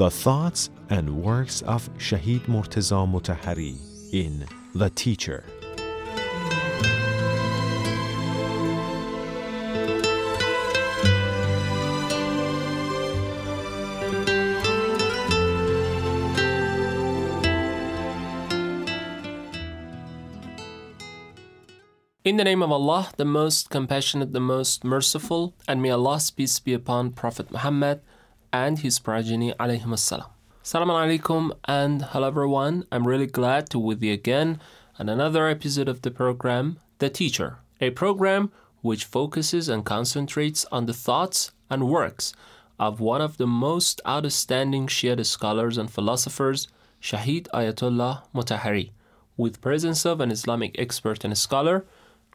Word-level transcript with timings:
the 0.00 0.10
thoughts 0.10 0.70
and 0.88 1.22
works 1.22 1.60
of 1.60 1.92
Shahid 1.98 2.40
Murtaza 2.46 3.06
Mutahari 3.06 3.76
in 4.14 4.46
The 4.74 4.88
Teacher. 4.88 5.44
In 22.24 22.38
the 22.38 22.44
name 22.44 22.62
of 22.62 22.72
Allah, 22.72 23.10
the 23.18 23.26
most 23.26 23.68
compassionate, 23.68 24.32
the 24.32 24.40
most 24.40 24.82
merciful, 24.82 25.54
and 25.68 25.82
may 25.82 25.90
Allah's 25.90 26.30
peace 26.30 26.58
be 26.58 26.72
upon 26.72 27.12
Prophet 27.12 27.50
Muhammad 27.50 28.00
and 28.52 28.78
his 28.80 28.98
progeny 28.98 29.52
alayhim 29.54 29.92
assalam. 29.92 30.28
Assalamu 30.64 30.94
alaikum 31.02 31.52
and 31.64 32.02
hello 32.02 32.28
everyone. 32.28 32.84
I'm 32.92 33.06
really 33.06 33.26
glad 33.26 33.70
to 33.70 33.78
be 33.78 33.84
with 33.84 34.02
you 34.02 34.12
again 34.12 34.60
on 34.98 35.08
another 35.08 35.48
episode 35.48 35.88
of 35.88 36.02
the 36.02 36.10
program 36.10 36.78
The 36.98 37.10
Teacher, 37.10 37.58
a 37.80 37.90
program 37.90 38.52
which 38.82 39.04
focuses 39.04 39.68
and 39.68 39.84
concentrates 39.84 40.66
on 40.70 40.86
the 40.86 40.92
thoughts 40.92 41.52
and 41.68 41.88
works 41.88 42.32
of 42.78 43.00
one 43.00 43.20
of 43.20 43.36
the 43.36 43.46
most 43.46 44.00
outstanding 44.06 44.86
Shia 44.86 45.24
scholars 45.24 45.76
and 45.76 45.90
philosophers, 45.90 46.68
Shahid 47.02 47.48
Ayatollah 47.54 48.22
Mutahari, 48.34 48.90
with 49.36 49.60
presence 49.60 50.04
of 50.04 50.20
an 50.20 50.30
Islamic 50.30 50.78
expert 50.78 51.24
and 51.24 51.36
scholar, 51.36 51.84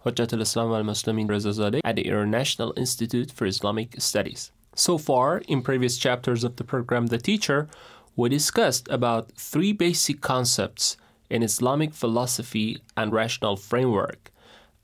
Hujjat 0.03 0.33
al-Islam 0.33 0.71
al-Muslimin 0.71 1.27
Reza 1.29 1.81
at 1.83 1.95
the 1.95 2.03
International 2.03 2.73
Institute 2.77 3.31
for 3.31 3.45
Islamic 3.47 3.99
Studies. 3.99 4.51
So 4.77 4.97
far, 4.97 5.37
in 5.47 5.61
previous 5.61 5.97
chapters 5.97 6.43
of 6.43 6.57
the 6.57 6.65
program 6.65 7.07
The 7.07 7.17
Teacher, 7.17 7.69
we 8.17 8.27
discussed 8.27 8.89
about 8.89 9.31
three 9.31 9.71
basic 9.71 10.19
concepts 10.19 10.97
in 11.29 11.43
Islamic 11.43 11.93
philosophy 11.93 12.81
and 12.97 13.13
rational 13.13 13.55
framework 13.55 14.31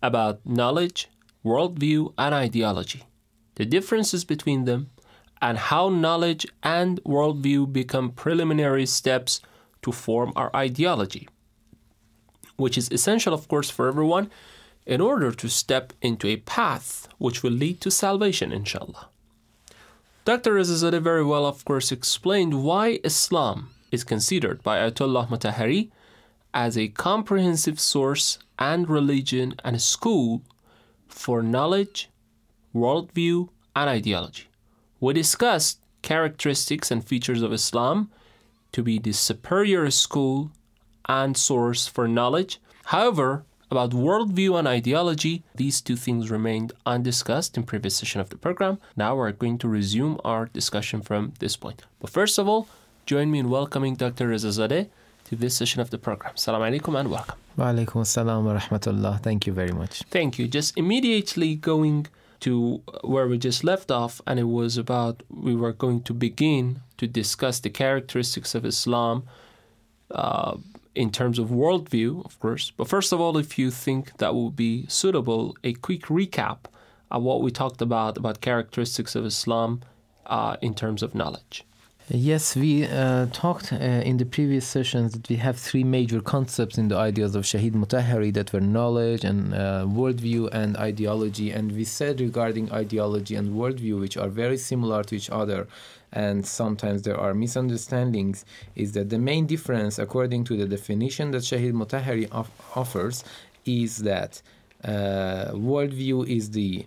about 0.01 0.39
knowledge, 0.45 1.09
worldview, 1.43 2.13
and 2.17 2.33
ideology, 2.33 3.03
the 3.55 3.65
differences 3.65 4.23
between 4.23 4.63
them, 4.63 4.89
and 5.41 5.57
how 5.57 5.89
knowledge 5.89 6.47
and 6.63 7.03
worldview 7.03 7.71
become 7.71 8.11
preliminary 8.11 8.85
steps 8.85 9.41
to 9.81 9.91
form 9.91 10.31
our 10.37 10.55
ideology, 10.55 11.27
which 12.55 12.77
is 12.77 12.89
essential, 12.91 13.33
of 13.33 13.49
course, 13.49 13.69
for 13.69 13.89
everyone 13.89 14.31
in 14.85 15.01
order 15.01 15.31
to 15.31 15.49
step 15.49 15.91
into 16.01 16.27
a 16.27 16.37
path 16.37 17.09
which 17.17 17.43
will 17.43 17.51
lead 17.51 17.81
to 17.81 17.91
salvation, 17.91 18.53
inshallah. 18.53 19.10
Dr. 20.23 20.53
Rezazadeh 20.53 21.01
very 21.01 21.25
well, 21.25 21.47
of 21.47 21.65
course, 21.65 21.91
explained 21.91 22.63
why 22.63 22.99
Islam 23.03 23.71
is 23.91 24.03
considered 24.03 24.61
by 24.61 24.77
Ayatollah 24.77 25.27
Mutahari 25.29 25.89
as 26.53 26.77
a 26.77 26.89
comprehensive 26.89 27.79
source 27.79 28.37
and 28.59 28.87
religion 28.87 29.55
and 29.65 29.81
school 29.81 30.43
for 31.07 31.41
knowledge, 31.41 32.09
worldview, 32.73 33.49
and 33.75 33.89
ideology. 33.89 34.47
We 34.99 35.13
discussed 35.13 35.79
characteristics 36.03 36.91
and 36.91 37.03
features 37.03 37.41
of 37.41 37.51
Islam 37.51 38.11
to 38.73 38.83
be 38.83 38.99
the 38.99 39.13
superior 39.13 39.89
school 39.89 40.51
and 41.09 41.35
source 41.35 41.87
for 41.87 42.07
knowledge. 42.07 42.61
However, 42.85 43.43
about 43.71 43.91
worldview 43.91 44.59
and 44.59 44.67
ideology, 44.67 45.43
these 45.55 45.81
two 45.81 45.95
things 45.95 46.29
remained 46.29 46.73
undiscussed 46.85 47.57
in 47.57 47.63
previous 47.63 47.95
session 47.95 48.19
of 48.19 48.29
the 48.29 48.35
program. 48.35 48.79
Now 48.95 49.15
we're 49.15 49.31
going 49.31 49.57
to 49.59 49.67
resume 49.67 50.19
our 50.25 50.47
discussion 50.47 51.01
from 51.01 51.33
this 51.39 51.55
point. 51.55 51.83
But 51.99 52.09
first 52.09 52.37
of 52.37 52.47
all, 52.47 52.67
join 53.05 53.31
me 53.31 53.39
in 53.39 53.49
welcoming 53.49 53.95
Dr. 53.95 54.29
Rezazadeh 54.29 54.89
to 55.25 55.35
this 55.35 55.55
session 55.55 55.79
of 55.81 55.89
the 55.89 55.97
program. 55.97 56.35
Salam 56.35 56.61
alaikum 56.61 56.99
and 56.99 57.09
welcome. 57.09 57.37
Wa 57.55 57.67
alaikum 57.71 58.01
assalam 58.01 58.43
wa 58.43 58.59
rahmatullah. 58.59 59.21
Thank 59.21 59.47
you 59.47 59.53
very 59.53 59.71
much. 59.71 60.03
Thank 60.09 60.37
you. 60.37 60.47
Just 60.47 60.77
immediately 60.77 61.55
going 61.55 62.07
to 62.41 62.81
where 63.03 63.27
we 63.27 63.37
just 63.37 63.63
left 63.63 63.91
off, 63.91 64.19
and 64.27 64.39
it 64.39 64.49
was 64.59 64.77
about 64.77 65.23
we 65.29 65.55
were 65.55 65.71
going 65.71 66.01
to 66.03 66.13
begin 66.13 66.81
to 66.97 67.07
discuss 67.07 67.59
the 67.59 67.69
characteristics 67.69 68.55
of 68.55 68.65
Islam. 68.65 69.23
Uh, 70.09 70.57
in 70.95 71.11
terms 71.11 71.39
of 71.39 71.49
worldview, 71.49 72.23
of 72.25 72.39
course. 72.39 72.71
But 72.71 72.87
first 72.87 73.13
of 73.13 73.21
all, 73.21 73.37
if 73.37 73.57
you 73.57 73.71
think 73.71 74.17
that 74.17 74.35
would 74.35 74.55
be 74.55 74.85
suitable, 74.87 75.55
a 75.63 75.73
quick 75.73 76.03
recap 76.03 76.65
of 77.09 77.23
what 77.23 77.41
we 77.41 77.51
talked 77.51 77.81
about 77.81 78.17
about 78.17 78.41
characteristics 78.41 79.15
of 79.15 79.25
Islam 79.25 79.81
uh, 80.25 80.57
in 80.61 80.73
terms 80.73 81.03
of 81.03 81.13
knowledge. 81.13 81.65
Yes, 82.13 82.57
we 82.57 82.85
uh, 82.87 83.27
talked 83.27 83.71
uh, 83.71 83.77
in 83.77 84.17
the 84.17 84.25
previous 84.25 84.67
sessions 84.67 85.13
that 85.13 85.29
we 85.29 85.37
have 85.37 85.57
three 85.57 85.85
major 85.85 86.19
concepts 86.19 86.77
in 86.77 86.89
the 86.89 86.97
ideas 86.97 87.35
of 87.35 87.45
Shahid 87.45 87.71
Mutahari 87.71 88.33
that 88.33 88.51
were 88.51 88.59
knowledge 88.59 89.23
and 89.23 89.53
uh, 89.53 89.85
worldview 89.87 90.49
and 90.51 90.75
ideology. 90.75 91.51
And 91.51 91.71
we 91.71 91.85
said 91.85 92.19
regarding 92.19 92.69
ideology 92.73 93.35
and 93.35 93.55
worldview, 93.55 94.01
which 94.01 94.17
are 94.17 94.27
very 94.27 94.57
similar 94.57 95.03
to 95.05 95.15
each 95.15 95.29
other, 95.29 95.69
and 96.11 96.45
sometimes 96.45 97.03
there 97.03 97.17
are 97.17 97.33
misunderstandings, 97.33 98.43
is 98.75 98.91
that 98.91 99.09
the 99.09 99.17
main 99.17 99.45
difference, 99.45 99.97
according 99.97 100.43
to 100.45 100.57
the 100.57 100.65
definition 100.65 101.31
that 101.31 101.43
Shahid 101.43 101.71
Mutahari 101.71 102.27
off- 102.33 102.51
offers, 102.75 103.23
is 103.63 103.99
that 103.99 104.41
uh, 104.83 105.51
worldview 105.53 106.27
is 106.27 106.51
the 106.51 106.85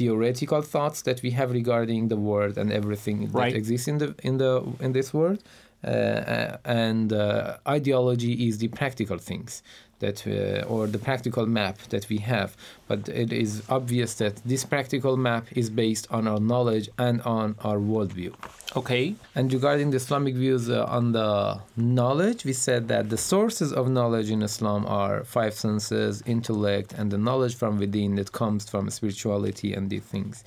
theoretical 0.00 0.62
thoughts 0.74 0.98
that 1.08 1.18
we 1.24 1.30
have 1.38 1.48
regarding 1.60 2.02
the 2.08 2.16
world 2.30 2.54
and 2.60 2.68
everything 2.80 3.18
Right. 3.18 3.52
that 3.52 3.58
exists 3.62 3.88
in 3.92 3.96
the 4.02 4.08
in 4.28 4.34
the 4.42 4.52
in 4.86 4.90
this 4.98 5.08
world, 5.18 5.40
uh, 5.84 6.56
and 6.84 7.12
uh, 7.12 7.56
ideology 7.78 8.32
is 8.48 8.54
the 8.62 8.68
practical 8.80 9.18
things 9.30 9.52
that 10.00 10.26
uh, 10.26 10.66
or 10.66 10.86
the 10.86 10.98
practical 10.98 11.46
map 11.46 11.78
that 11.90 12.08
we 12.08 12.18
have. 12.18 12.56
But 12.86 13.08
it 13.08 13.32
is 13.32 13.62
obvious 13.68 14.14
that 14.14 14.36
this 14.44 14.64
practical 14.64 15.16
map 15.16 15.46
is 15.52 15.70
based 15.70 16.06
on 16.10 16.26
our 16.26 16.40
knowledge 16.40 16.88
and 16.98 17.20
on 17.22 17.56
our 17.62 17.78
worldview. 17.78 18.34
Okay. 18.76 19.14
And 19.34 19.52
regarding 19.52 19.90
the 19.90 19.96
Islamic 19.96 20.34
views 20.34 20.68
uh, 20.68 20.84
on 20.84 21.12
the 21.12 21.60
knowledge, 21.76 22.44
we 22.44 22.52
said 22.52 22.88
that 22.88 23.10
the 23.10 23.16
sources 23.16 23.72
of 23.72 23.88
knowledge 23.88 24.30
in 24.30 24.42
Islam 24.42 24.86
are 24.86 25.24
five 25.24 25.54
senses, 25.54 26.22
intellect, 26.26 26.92
and 26.92 27.10
the 27.10 27.18
knowledge 27.18 27.54
from 27.54 27.78
within 27.78 28.16
that 28.16 28.32
comes 28.32 28.68
from 28.68 28.90
spirituality 28.90 29.72
and 29.72 29.90
these 29.90 30.02
things. 30.02 30.44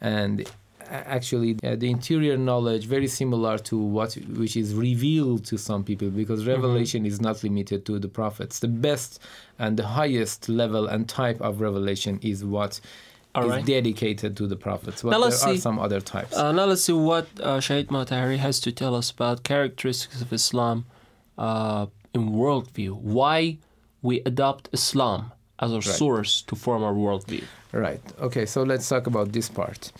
And 0.00 0.48
actually, 0.90 1.56
uh, 1.62 1.76
the 1.76 1.90
interior 1.90 2.36
knowledge 2.36 2.86
very 2.86 3.06
similar 3.06 3.58
to 3.58 3.78
what 3.78 4.14
which 4.14 4.56
is 4.56 4.74
revealed 4.74 5.44
to 5.46 5.56
some 5.58 5.84
people 5.84 6.10
because 6.10 6.46
revelation 6.46 7.06
is 7.06 7.20
not 7.20 7.42
limited 7.42 7.84
to 7.86 7.98
the 7.98 8.08
prophets. 8.08 8.58
The 8.58 8.68
best 8.68 9.20
and 9.58 9.76
the 9.76 9.86
highest 9.86 10.48
level 10.48 10.86
and 10.86 11.08
type 11.08 11.40
of 11.40 11.60
revelation 11.60 12.18
is 12.22 12.44
what 12.44 12.72
is 12.72 12.80
All 13.34 13.48
right. 13.48 13.64
dedicated 13.64 14.36
to 14.38 14.46
the 14.46 14.56
prophets. 14.56 15.02
But 15.02 15.10
Now 15.10 15.18
there 15.18 15.30
let's 15.30 15.44
are 15.44 15.54
see. 15.54 15.60
some 15.60 15.78
other 15.78 16.00
types. 16.00 16.36
Uh, 16.36 16.52
now 16.52 16.64
let's 16.64 16.82
see 16.82 16.92
what 16.92 17.26
uh, 17.40 17.58
Shahid 17.58 17.86
Mutahari 17.86 18.38
has 18.38 18.58
to 18.60 18.72
tell 18.72 18.94
us 18.94 19.10
about 19.10 19.44
characteristics 19.44 20.20
of 20.20 20.32
Islam 20.32 20.84
uh, 21.38 21.86
in 22.14 22.30
worldview. 22.30 22.92
Why 22.96 23.58
we 24.02 24.20
adopt 24.26 24.68
Islam 24.72 25.32
as 25.60 25.72
our 25.72 25.82
source 25.82 26.42
to 26.42 26.56
form 26.56 26.82
our 26.82 26.94
worldview. 26.94 27.44
Right. 27.72 28.00
Okay. 28.20 28.46
So 28.46 28.62
let's 28.64 28.88
talk 28.88 29.06
about 29.06 29.32
this 29.32 29.48
part. 29.48 29.92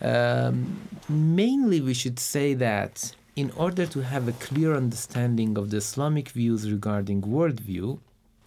Um, 0.00 0.80
mainly, 1.08 1.80
we 1.80 1.94
should 1.94 2.18
say 2.18 2.54
that 2.54 3.14
in 3.36 3.50
order 3.56 3.86
to 3.86 4.00
have 4.00 4.28
a 4.28 4.32
clear 4.32 4.74
understanding 4.74 5.56
of 5.56 5.70
the 5.70 5.78
Islamic 5.78 6.30
views 6.30 6.70
regarding 6.70 7.22
worldview, 7.22 7.98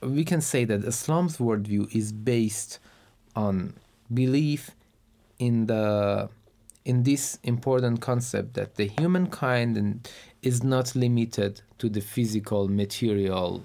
we 0.02 0.24
can 0.26 0.42
say 0.42 0.66
that 0.66 0.84
Islam's 0.84 1.38
worldview 1.38 1.94
is 1.96 2.12
based 2.12 2.80
on 3.36 3.74
belief 4.14 4.72
in 5.40 5.68
the 5.68 6.30
in 6.86 7.04
this 7.04 7.40
important 7.44 8.02
concept 8.02 8.56
that 8.56 8.76
the 8.76 8.86
humankind 8.86 10.10
is 10.42 10.64
not 10.64 10.96
limited 10.96 11.62
to 11.78 11.88
the 11.88 12.02
physical 12.02 12.68
material 12.68 13.64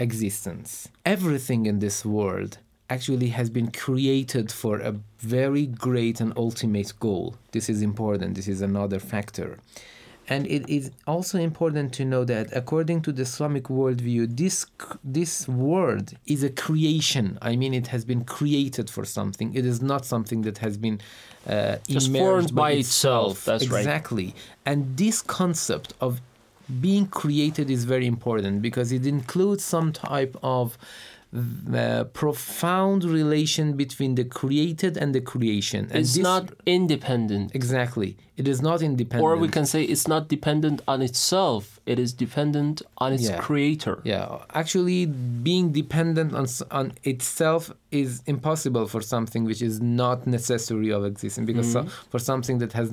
existence. 0.00 0.88
Everything 1.06 1.66
in 1.66 1.78
this 1.78 2.04
world 2.04 2.58
actually 2.90 3.28
has 3.28 3.48
been 3.48 3.70
created 3.70 4.50
for 4.52 4.80
a 4.80 4.94
very 5.20 5.66
great 5.66 6.20
and 6.20 6.32
ultimate 6.36 6.92
goal. 7.00 7.36
This 7.52 7.68
is 7.68 7.80
important. 7.82 8.34
This 8.34 8.48
is 8.48 8.60
another 8.60 8.98
factor. 8.98 9.58
And 10.28 10.46
it 10.46 10.68
is 10.68 10.92
also 11.08 11.38
important 11.38 11.92
to 11.94 12.04
know 12.04 12.24
that 12.24 12.46
according 12.52 13.02
to 13.02 13.12
the 13.12 13.22
Islamic 13.22 13.64
worldview, 13.64 14.36
this 14.36 14.64
this 15.02 15.48
world 15.48 16.12
is 16.26 16.44
a 16.44 16.50
creation. 16.50 17.36
I 17.42 17.56
mean, 17.56 17.74
it 17.74 17.88
has 17.88 18.04
been 18.04 18.24
created 18.24 18.88
for 18.88 19.04
something. 19.04 19.52
It 19.54 19.66
is 19.66 19.82
not 19.82 20.04
something 20.04 20.42
that 20.42 20.58
has 20.58 20.76
been 20.76 21.00
uh, 21.48 21.76
Just 21.88 22.12
formed 22.12 22.54
by 22.54 22.72
itself. 22.72 23.44
That's 23.44 23.66
right. 23.68 23.80
exactly. 23.80 24.34
And 24.64 24.96
this 24.96 25.20
concept 25.20 25.94
of 26.00 26.20
being 26.80 27.06
created 27.06 27.68
is 27.68 27.84
very 27.84 28.06
important 28.06 28.62
because 28.62 28.92
it 28.92 29.04
includes 29.06 29.64
some 29.64 29.92
type 29.92 30.36
of 30.42 30.78
uh, 31.32 32.04
profound 32.12 33.04
relation 33.04 33.74
between 33.76 34.16
the 34.16 34.24
created 34.24 34.96
and 34.96 35.14
the 35.14 35.20
creation. 35.20 35.86
And 35.90 36.00
It's 36.00 36.14
this- 36.14 36.22
not 36.22 36.50
independent. 36.66 37.52
exactly. 37.54 38.16
It 38.36 38.48
is 38.48 38.60
not 38.62 38.80
independent. 38.82 39.22
Or 39.22 39.36
we 39.36 39.48
can 39.48 39.66
say 39.66 39.84
it's 39.84 40.08
not 40.08 40.26
dependent 40.28 40.80
on 40.88 41.02
itself, 41.02 41.78
it 41.86 41.98
is 42.00 42.12
dependent 42.12 42.82
on 42.98 43.12
its 43.12 43.28
Yeah. 43.28 43.38
creator. 43.38 44.00
Yeah, 44.02 44.38
actually, 44.54 45.06
being 45.06 45.66
dependent 45.82 46.34
on 46.34 46.46
on 46.78 46.86
itself 47.04 47.62
is 47.92 48.10
impossible 48.26 48.86
for 48.88 49.00
something 49.14 49.42
which 49.44 49.62
is 49.70 49.76
not 50.02 50.26
necessary 50.26 50.90
of 50.90 51.04
existence. 51.04 51.46
Because 51.46 51.70
so, 51.70 51.82
for 52.12 52.18
something 52.30 52.56
that 52.62 52.72
has 52.80 52.88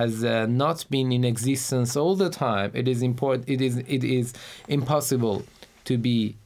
has 0.00 0.24
uh, 0.24 0.46
not 0.64 0.78
been 0.90 1.08
in 1.12 1.22
existence 1.34 1.90
all 2.00 2.16
the 2.24 2.30
time, 2.30 2.70
it 2.80 2.88
is 2.88 3.00
important. 3.02 3.44
It 3.54 3.60
is 3.68 3.74
it 3.96 4.02
is 4.18 4.26
impossible 4.68 5.36
to 5.84 5.94
be 6.08 6.36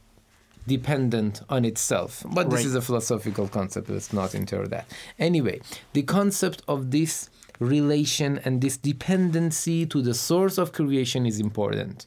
dependent 0.67 1.43
on 1.49 1.65
itself. 1.65 2.25
But 2.33 2.51
this 2.51 2.61
Right. 2.61 2.67
is 2.67 2.75
a 2.75 2.83
philosophical 2.83 3.49
concept. 3.49 3.89
Let's 3.89 4.13
not 4.13 4.35
enter 4.35 4.67
that. 4.69 4.87
Anyway, 5.19 5.61
the 5.93 6.03
concept 6.03 6.63
of 6.69 6.91
this 6.91 7.29
relation 7.59 8.39
and 8.45 8.61
this 8.61 8.77
dependency 8.77 9.87
to 9.87 10.01
the 10.03 10.15
source 10.15 10.57
of 10.59 10.73
creation 10.73 11.27
is 11.27 11.39
important. 11.41 12.07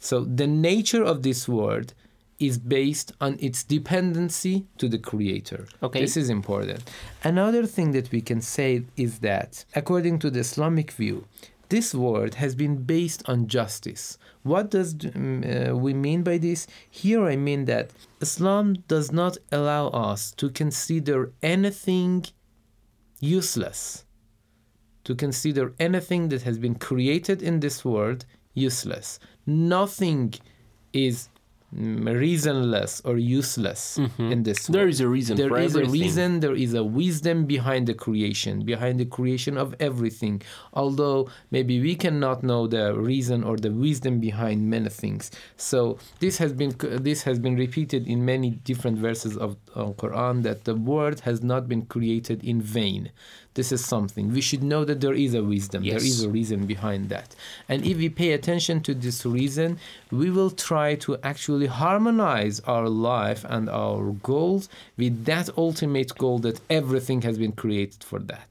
So 0.00 0.24
the 0.24 0.46
nature 0.46 1.02
of 1.02 1.22
this 1.22 1.48
world 1.48 1.92
is 2.38 2.56
based 2.56 3.12
on 3.20 3.36
its 3.40 3.64
dependency 3.64 4.64
to 4.78 4.88
the 4.88 4.98
creator. 4.98 5.66
Okay. 5.82 6.00
This 6.00 6.16
is 6.16 6.30
important. 6.30 6.88
Another 7.24 7.66
thing 7.66 7.90
that 7.92 8.12
we 8.12 8.20
can 8.20 8.40
say 8.40 8.84
is 8.96 9.18
that 9.18 9.64
according 9.74 10.20
to 10.20 10.30
the 10.30 10.40
Islamic 10.40 10.92
view, 10.92 11.24
this 11.68 11.94
world 11.94 12.34
has 12.36 12.54
been 12.54 12.76
based 12.84 13.22
on 13.28 13.46
justice. 13.46 14.18
What 14.42 14.70
does 14.70 14.96
um, 15.14 15.44
uh, 15.44 15.76
we 15.76 15.94
mean 15.94 16.22
by 16.22 16.38
this? 16.38 16.66
Here 16.90 17.24
I 17.24 17.36
mean 17.36 17.66
that 17.66 17.90
Islam 18.20 18.76
does 18.88 19.12
not 19.12 19.36
allow 19.52 19.88
us 19.88 20.32
to 20.32 20.50
consider 20.50 21.32
anything 21.42 22.26
useless 23.20 24.04
to 25.08 25.14
consider 25.14 25.72
anything 25.80 26.28
that 26.28 26.42
has 26.42 26.58
been 26.58 26.74
created 26.74 27.42
in 27.42 27.60
this 27.60 27.82
world 27.82 28.26
useless. 28.52 29.18
Nothing 29.46 30.34
is 30.92 31.16
mm, 31.24 31.37
reasonless 31.72 33.02
or 33.04 33.18
useless 33.18 33.98
in 34.18 34.42
this 34.42 34.68
world. 34.68 34.74
There 34.74 34.88
is 34.88 35.00
a 35.00 35.08
reason 35.08 35.36
There 35.36 35.56
is 35.58 35.76
everything. 35.76 35.88
a 35.88 35.92
reason, 35.92 36.40
there 36.40 36.54
is 36.54 36.74
a 36.74 36.82
wisdom 36.84 37.44
behind 37.46 37.86
the 37.86 37.94
creation, 37.94 38.64
behind 38.64 38.98
the 39.00 39.04
creation 39.04 39.56
of 39.58 39.74
everything. 39.80 40.42
Although 40.72 41.28
maybe 41.50 41.80
we 41.80 41.94
cannot 41.94 42.42
know 42.42 42.66
the 42.66 42.94
reason 42.98 43.44
or 43.44 43.56
the 43.56 43.70
wisdom 43.70 44.20
behind 44.20 44.68
many 44.68 44.88
things. 44.88 45.30
So 45.56 45.98
this 46.20 46.38
has 46.38 46.52
been 46.52 46.74
this 46.78 47.22
has 47.24 47.38
been 47.38 47.56
repeated 47.56 48.06
in 48.06 48.24
many 48.24 48.50
different 48.50 48.98
verses 48.98 49.36
of, 49.36 49.56
of 49.74 49.96
Quran 49.96 50.42
that 50.44 50.64
the 50.64 50.74
world 50.74 51.20
has 51.20 51.42
not 51.42 51.68
been 51.68 51.82
created 51.86 52.42
in 52.44 52.60
vain. 52.62 53.10
This 53.58 53.72
is 53.72 53.84
something 53.84 54.24
we 54.38 54.40
should 54.48 54.62
know 54.72 54.82
that 54.84 55.00
there 55.04 55.18
is 55.26 55.32
a 55.34 55.42
wisdom. 55.54 55.80
There 55.82 55.94
Yes. 55.94 56.04
is 56.12 56.18
a 56.22 56.30
reason 56.38 56.60
behind 56.74 57.02
that. 57.14 57.28
And 57.70 57.78
if 57.90 57.96
we 58.02 58.08
pay 58.22 58.30
attention 58.38 58.76
to 58.86 58.92
this 59.04 59.18
reason, 59.26 59.70
we 60.20 60.28
will 60.36 60.52
try 60.70 60.88
to 61.06 61.10
actually 61.32 61.66
harmonize 61.82 62.56
our 62.72 62.88
life 62.88 63.42
and 63.56 63.64
our 63.82 64.12
goals 64.30 64.62
with 65.00 65.14
that 65.30 65.46
ultimate 65.66 66.10
goal 66.22 66.38
that 66.46 66.58
everything 66.80 67.20
has 67.28 67.36
been 67.44 67.54
created 67.62 68.00
for 68.10 68.20
that. 68.32 68.50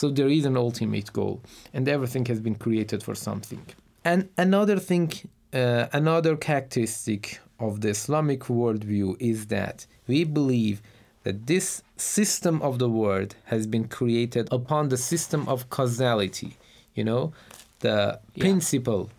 So 0.00 0.04
there 0.18 0.30
is 0.38 0.44
an 0.50 0.56
ultimate 0.56 1.08
goal, 1.12 1.34
and 1.74 1.82
everything 1.96 2.24
has 2.32 2.40
been 2.46 2.54
created 2.64 3.00
for 3.06 3.14
something. 3.28 3.64
And 4.10 4.20
another 4.46 4.78
thing, 4.90 5.08
uh, 5.52 5.86
another 6.02 6.34
characteristic 6.48 7.22
of 7.66 7.72
the 7.82 7.90
Islamic 7.98 8.40
worldview 8.58 9.08
is 9.32 9.38
that 9.56 9.78
we 10.06 10.24
believe 10.24 10.76
that 11.24 11.46
this 11.46 11.82
system 11.96 12.60
of 12.62 12.78
the 12.78 12.88
world 12.88 13.34
has 13.46 13.66
been 13.66 13.86
created 13.88 14.48
upon 14.52 14.88
the 14.88 14.96
system 14.96 15.48
of 15.48 15.68
causality. 15.70 16.56
You 16.94 17.04
know, 17.04 17.32
the 17.80 18.18
Yeah. 18.34 18.40
principle, 18.44 19.10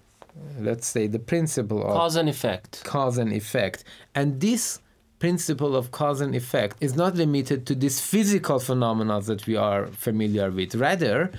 let's 0.59 0.87
say 0.87 1.07
the 1.07 1.19
principle 1.19 1.81
of 1.83 1.91
Cause 1.93 2.15
and 2.15 2.29
effect. 2.29 2.83
cause 2.83 3.17
and 3.17 3.31
effect. 3.33 3.83
And 4.15 4.39
this 4.39 4.79
principle 5.19 5.75
of 5.75 5.91
cause 5.91 6.21
and 6.21 6.33
effect 6.33 6.77
is 6.79 6.95
not 6.95 7.15
limited 7.15 7.65
to 7.67 7.75
these 7.75 7.99
physical 7.99 8.57
phenomena 8.59 9.19
that 9.21 9.45
we 9.47 9.55
are 9.57 9.87
familiar 9.87 10.49
with. 10.49 10.75
Rather, 10.75 11.31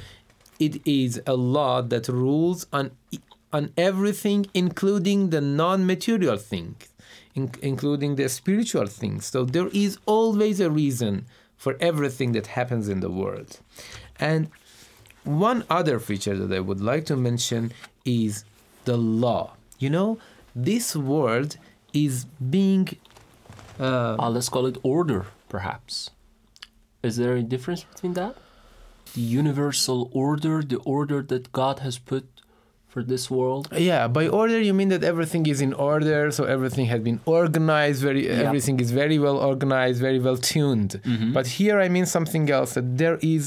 it 0.59 0.87
is 0.87 1.21
a 1.27 1.35
law 1.35 1.81
that 1.83 2.07
rules 2.09 2.67
on 2.73 2.91
on 3.53 3.73
everything, 3.77 4.47
including 4.55 5.31
the 5.31 5.41
non-material 5.41 6.37
things, 6.37 6.87
in, 7.35 7.51
including 7.63 8.17
the 8.17 8.29
spiritual 8.29 8.87
things. 8.87 9.27
So 9.27 9.45
there 9.45 9.69
is 9.73 9.99
always 10.07 10.61
a 10.61 10.71
reason 10.71 11.27
for 11.57 11.77
everything 11.81 12.33
that 12.33 12.47
happens 12.49 12.89
in 12.89 13.01
the 13.01 13.11
world. 13.11 13.61
And 14.19 14.49
one 15.25 15.65
other 15.69 15.99
feature 15.99 16.37
that 16.37 16.57
I 16.57 16.61
would 16.61 16.81
like 16.81 17.05
to 17.07 17.17
mention 17.17 17.73
is 18.05 18.45
the 18.85 18.97
law. 18.97 19.55
You 19.79 19.91
know, 19.91 20.19
this 20.55 20.97
world 20.97 21.57
is 21.93 22.25
being 22.51 22.89
uh, 23.79 24.17
Uh, 24.19 24.31
let's 24.31 24.49
call 24.49 24.67
it 24.67 24.77
order, 24.83 25.27
perhaps. 25.49 26.11
Is 27.03 27.17
there 27.17 27.35
a 27.35 27.43
difference 27.43 27.85
between 27.85 28.15
that? 28.15 28.37
The 29.15 29.23
universal 29.23 30.11
order, 30.13 30.63
the 30.63 30.79
order 30.85 31.23
that 31.23 31.51
God 31.53 31.79
has 31.81 31.99
put 31.99 32.25
for 32.93 33.03
this 33.13 33.25
world. 33.37 33.65
yeah 33.91 34.05
by 34.19 34.25
order 34.41 34.59
you 34.69 34.75
mean 34.81 34.89
that 34.95 35.05
everything 35.13 35.45
is 35.53 35.59
in 35.69 35.73
order 35.91 36.21
so 36.37 36.43
everything 36.57 36.87
has 36.93 37.01
been 37.09 37.19
organized 37.41 38.01
very 38.09 38.23
Yeah. 38.27 38.47
everything 38.47 38.77
is 38.85 38.91
very 39.03 39.19
well 39.25 39.39
organized 39.53 39.99
very 40.09 40.21
well 40.27 40.39
tuned 40.53 40.93
Mhm. 41.05 41.33
but 41.37 41.45
here 41.59 41.77
i 41.87 41.89
mean 41.95 42.07
something 42.17 42.45
else 42.59 42.71
that 42.79 42.89
there 43.03 43.19
is 43.35 43.45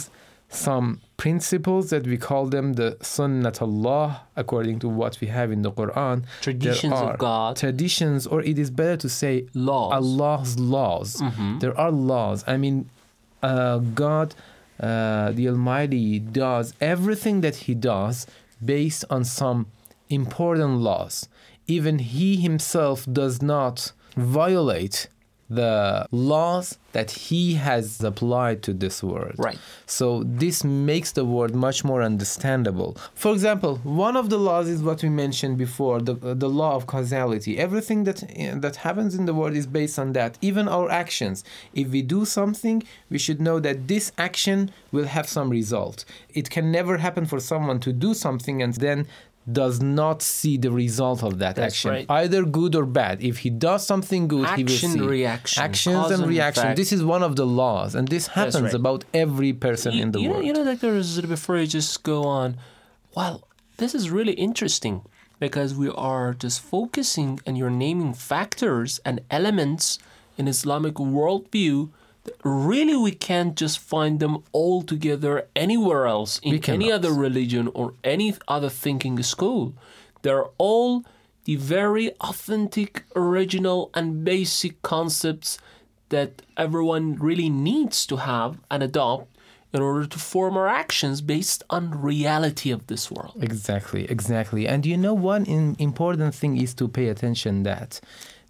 some 0.68 0.88
principles 1.25 1.84
that 1.94 2.04
we 2.12 2.18
call 2.30 2.44
them 2.56 2.66
the 2.81 2.90
sunnatullah 3.01 4.07
according 4.36 4.80
to 4.80 4.88
what 5.00 5.19
we 5.22 5.28
have 5.28 5.51
in 5.51 5.62
the 5.62 5.72
quran 5.72 6.24
Traditions 6.42 6.94
of 6.94 7.18
God, 7.18 7.56
traditions 7.56 8.28
or 8.28 8.42
it 8.42 8.57
is 8.60 8.69
better 8.69 8.98
to 8.98 9.10
say 9.10 9.34
laws. 9.54 9.92
Allah's 10.00 10.51
laws. 10.60 11.10
Mhm. 11.22 11.60
There 11.62 11.75
are 11.84 11.92
laws. 11.92 12.44
I 12.48 12.56
mean, 12.63 12.78
uh, 13.42 13.78
God, 14.04 14.36
uh, 14.80 15.31
the 15.38 15.45
Almighty, 15.50 16.19
does 16.19 16.74
everything 16.94 17.42
that 17.42 17.56
He 17.66 17.74
does 17.75 18.28
based 18.65 19.06
on 19.10 19.24
some 19.24 19.68
important 20.10 20.80
laws. 20.80 21.27
Even 21.68 22.00
He 22.00 22.38
Himself 22.38 23.06
does 23.12 23.42
not 23.42 23.94
violate 24.16 25.07
the 25.50 26.07
laws 26.12 26.80
that 26.94 27.12
He 27.12 27.56
has 27.56 28.02
applied 28.02 28.64
to 28.64 28.73
this 28.73 29.04
world. 29.04 29.35
Right. 29.38 29.57
So 29.85 30.23
this 30.26 30.64
makes 30.64 31.12
the 31.12 31.26
world 31.26 31.54
much 31.54 31.83
more 31.83 32.02
understandable. 32.02 32.97
For 33.14 33.31
example, 33.33 33.78
one 33.83 34.16
of 34.16 34.30
the 34.30 34.38
laws 34.38 34.68
is 34.68 34.81
what 34.81 35.04
we 35.04 35.09
mentioned 35.09 35.57
before, 35.57 36.02
the 36.02 36.14
the 36.14 36.50
law 36.50 36.76
of 36.76 36.88
causality. 36.88 37.59
Everything 37.59 38.04
that 38.06 38.23
that 38.62 38.78
happens 38.78 39.16
in 39.16 39.26
the 39.26 39.33
world 39.33 39.56
is 39.56 39.68
based 39.68 40.00
on 40.00 40.14
that. 40.14 40.38
Even 40.42 40.68
our 40.68 40.90
actions. 40.90 41.44
If 41.73 41.90
we 41.90 42.02
do 42.02 42.26
something, 42.26 42.83
we 43.09 43.18
should 43.18 43.42
know 43.42 43.59
that 43.59 43.88
this 43.88 44.12
action 44.18 44.71
will 44.92 45.06
have 45.06 45.28
some 45.28 45.50
result. 45.50 46.06
It 46.30 46.50
can 46.50 46.71
never 46.71 46.97
happen 46.97 47.26
for 47.26 47.40
someone 47.40 47.80
to 47.81 47.92
do 47.92 48.14
something 48.14 48.62
and 48.62 48.73
then 48.76 49.07
does 49.52 49.81
not 49.81 50.21
see 50.21 50.57
the 50.57 50.71
result 50.71 51.23
of 51.23 51.40
that 51.40 51.56
That's 51.56 51.76
action, 51.76 51.92
right. 51.92 52.06
either 52.09 52.45
good 52.45 52.76
or 52.76 52.85
bad. 52.85 53.21
If 53.21 53.40
he 53.40 53.50
does 53.50 53.85
something 53.85 54.28
good, 54.28 54.47
he 54.52 54.64
will 54.64 54.71
Action, 54.71 54.92
see 54.92 55.00
reaction, 55.02 55.64
actions 55.64 55.95
cause 55.95 56.12
and 56.12 56.28
reaction. 56.28 56.76
This 56.76 56.94
is 56.94 57.04
one 57.04 57.23
of 57.23 57.35
the 57.35 57.45
laws, 57.45 57.94
and 57.95 58.07
this 58.07 58.28
happens 58.28 58.62
right. 58.62 58.73
about 58.73 59.04
every 59.14 59.52
person 59.52 59.94
you, 59.94 60.02
in 60.04 60.12
the 60.12 60.21
you 60.21 60.30
world. 60.30 60.42
Know, 60.42 60.47
you 60.47 60.54
know, 60.54 60.64
Dr. 60.64 61.00
Zul, 61.00 61.28
before 61.28 61.57
you 61.57 61.68
just 61.68 62.04
go 62.04 62.23
on, 62.23 62.57
well, 63.16 63.47
this 63.78 63.94
is 63.94 64.09
really 64.09 64.33
interesting 64.33 65.04
because 65.40 65.76
we 65.76 65.90
are 65.90 66.33
just 66.33 66.62
focusing 66.62 67.40
and 67.45 67.57
you're 67.57 67.69
naming 67.69 68.14
factors 68.14 69.02
and 69.04 69.19
elements 69.30 70.00
in 70.38 70.47
Islamic 70.47 70.95
worldview. 70.95 71.90
Really, 72.44 72.95
we 72.95 73.11
can't 73.11 73.56
just 73.56 73.80
find 73.80 74.19
them 74.19 74.44
all 74.51 74.81
together 74.81 75.47
anywhere 75.56 76.07
else 76.07 76.39
in 76.44 76.63
any 76.69 76.92
other 76.92 77.11
religion 77.11 77.69
or 77.73 77.94
any 78.03 78.33
other 78.47 78.69
thinking 78.69 79.21
school. 79.23 79.73
They're 80.21 80.45
all 80.57 81.03
the 81.45 81.57
very 81.57 82.11
authentic, 82.21 83.03
original, 83.15 83.92
and 83.94 84.23
basic 84.23 84.81
concepts 84.81 85.57
that 86.09 86.42
everyone 86.56 87.15
really 87.15 87.49
needs 87.49 88.06
to 88.06 88.18
have 88.18 88.57
and 88.71 88.81
adopt 88.83 89.27
in 89.73 89.81
order 89.81 90.06
to 90.06 90.19
form 90.19 90.56
our 90.56 90.68
actions 90.68 91.19
based 91.21 91.63
on 91.69 91.99
reality 92.01 92.69
of 92.71 92.85
this 92.87 93.09
world. 93.09 93.33
Exactly, 93.42 94.06
exactly. 94.06 94.68
And 94.68 94.85
you 94.85 94.95
know, 94.95 95.15
one 95.15 95.45
in, 95.45 95.75
important 95.80 96.35
thing 96.35 96.57
is 96.57 96.73
to 96.75 96.87
pay 96.87 97.07
attention 97.07 97.63
that 97.63 97.99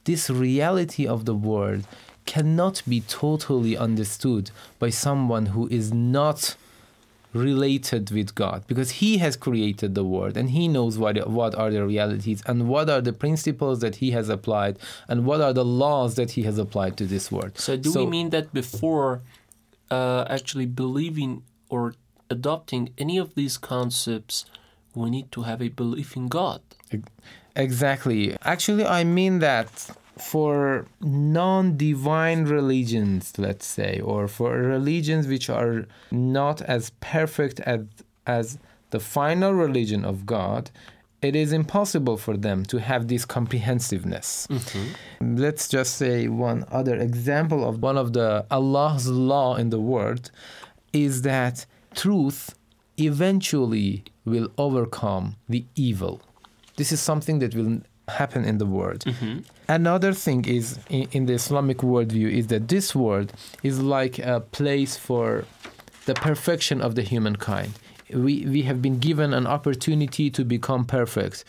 this 0.03 0.29
reality 0.29 1.07
of 1.07 1.23
the 1.25 1.33
world 1.33 1.87
cannot 2.25 2.81
be 2.87 3.01
totally 3.01 3.77
understood 3.77 4.51
by 4.79 4.89
someone 4.89 5.47
who 5.47 5.67
is 5.67 5.93
not 5.93 6.55
related 7.33 8.11
with 8.11 8.35
God 8.35 8.63
because 8.67 8.91
He 8.91 9.17
has 9.17 9.35
created 9.35 9.95
the 9.95 10.03
world 10.03 10.37
and 10.37 10.51
He 10.51 10.67
knows 10.67 10.97
what 10.97 11.27
what 11.29 11.55
are 11.55 11.71
the 11.71 11.85
realities 11.85 12.43
and 12.45 12.67
what 12.67 12.89
are 12.89 13.01
the 13.01 13.13
principles 13.13 13.79
that 13.79 13.97
He 13.97 14.11
has 14.11 14.29
applied 14.29 14.77
and 15.07 15.25
what 15.25 15.41
are 15.41 15.53
the 15.53 15.65
laws 15.65 16.15
that 16.15 16.31
He 16.31 16.43
has 16.43 16.57
applied 16.57 16.95
to 16.97 17.05
this 17.05 17.31
world. 17.31 17.57
So, 17.57 17.75
do 17.75 17.91
we 17.93 18.05
mean 18.05 18.29
that 18.29 18.53
before 18.53 19.21
uh, 19.89 20.25
actually 20.29 20.67
believing 20.67 21.43
or 21.69 21.95
adopting 22.29 22.91
any 22.97 23.17
of 23.17 23.35
these 23.35 23.57
concepts, 23.57 24.45
we 24.93 25.09
need 25.09 25.31
to 25.31 25.41
have 25.41 25.61
a 25.61 25.69
belief 25.69 26.15
in 26.15 26.27
God? 26.27 26.61
Exactly. 27.55 28.35
Actually, 28.43 28.85
I 28.85 29.03
mean 29.03 29.39
that 29.39 29.89
for 30.17 30.85
non 31.01 31.77
divine 31.77 32.45
religions, 32.45 33.33
let's 33.37 33.65
say, 33.65 33.99
or 33.99 34.27
for 34.27 34.57
religions 34.57 35.27
which 35.27 35.49
are 35.49 35.85
not 36.11 36.61
as 36.61 36.91
perfect 36.99 37.59
as, 37.61 37.81
as 38.27 38.57
the 38.91 38.99
final 38.99 39.53
religion 39.53 40.05
of 40.05 40.25
God, 40.25 40.69
it 41.21 41.35
is 41.35 41.53
impossible 41.53 42.17
for 42.17 42.35
them 42.37 42.65
to 42.65 42.77
have 42.77 43.07
this 43.07 43.25
comprehensiveness. 43.25 44.47
Mm-hmm. 44.49 45.37
Let's 45.37 45.67
just 45.67 45.95
say 45.95 46.27
one 46.27 46.65
other 46.71 46.95
example 46.97 47.67
of 47.67 47.81
one 47.81 47.97
of 47.97 48.13
the 48.13 48.45
Allah's 48.51 49.07
law 49.07 49.55
in 49.55 49.69
the 49.69 49.79
world 49.79 50.29
is 50.91 51.21
that 51.23 51.65
truth 51.95 52.55
eventually 52.99 54.03
will 54.25 54.49
overcome 54.57 55.37
the 55.49 55.65
evil. 55.75 56.21
This 56.75 56.91
is 56.91 56.99
something 56.99 57.39
that 57.39 57.55
will 57.55 57.81
happen 58.07 58.43
in 58.45 58.57
the 58.57 58.65
world. 58.65 59.01
Mm-hmm. 59.05 59.39
Another 59.67 60.13
thing 60.13 60.45
is 60.45 60.79
in, 60.89 61.07
in, 61.11 61.25
the 61.25 61.33
Islamic 61.33 61.77
worldview 61.77 62.29
is 62.29 62.47
that 62.47 62.67
this 62.67 62.93
world 62.93 63.31
is 63.63 63.79
like 63.79 64.19
a 64.19 64.41
place 64.41 64.97
for 64.97 65.45
the 66.05 66.13
perfection 66.13 66.81
of 66.81 66.95
the 66.95 67.01
humankind. 67.01 67.73
We 68.13 68.45
we 68.45 68.63
have 68.63 68.81
been 68.81 68.99
given 68.99 69.33
an 69.33 69.47
opportunity 69.47 70.29
to 70.31 70.43
become 70.43 70.85
perfect, 70.85 71.45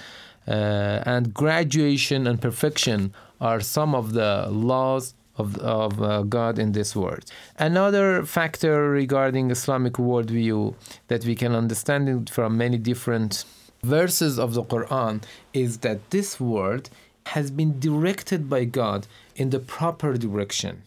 uh, 0.46 1.02
and 1.04 1.34
graduation 1.34 2.26
and 2.26 2.40
perfection 2.40 3.12
are 3.40 3.60
some 3.60 3.94
of 3.94 4.12
the 4.12 4.48
laws 4.50 5.14
of, 5.36 5.58
of 5.58 6.00
uh, 6.00 6.22
God 6.22 6.58
in 6.58 6.72
this 6.72 6.94
world. 6.94 7.24
Another 7.58 8.24
factor 8.24 8.90
regarding 8.90 9.50
Islamic 9.50 9.94
worldview 9.94 10.74
that 11.08 11.24
we 11.24 11.34
can 11.34 11.54
understand 11.54 12.30
from 12.30 12.56
many 12.56 12.78
different 12.78 13.44
verses 13.84 14.38
of 14.38 14.54
the 14.54 14.62
Quran 14.62 15.22
is 15.52 15.78
that 15.78 16.10
this 16.10 16.40
world 16.40 16.90
has 17.26 17.50
been 17.50 17.78
directed 17.80 18.48
by 18.48 18.64
God 18.64 19.06
in 19.36 19.50
the 19.50 19.60
proper 19.60 20.16
direction. 20.16 20.82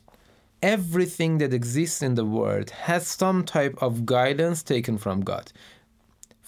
Everything 0.61 1.37
that 1.37 1.53
exists 1.53 2.01
in 2.01 2.15
the 2.15 2.25
world 2.25 2.69
has 2.71 3.07
some 3.07 3.43
type 3.43 3.75
of 3.81 4.05
guidance 4.05 4.63
taken 4.63 4.97
from 4.97 5.21
God. 5.21 5.51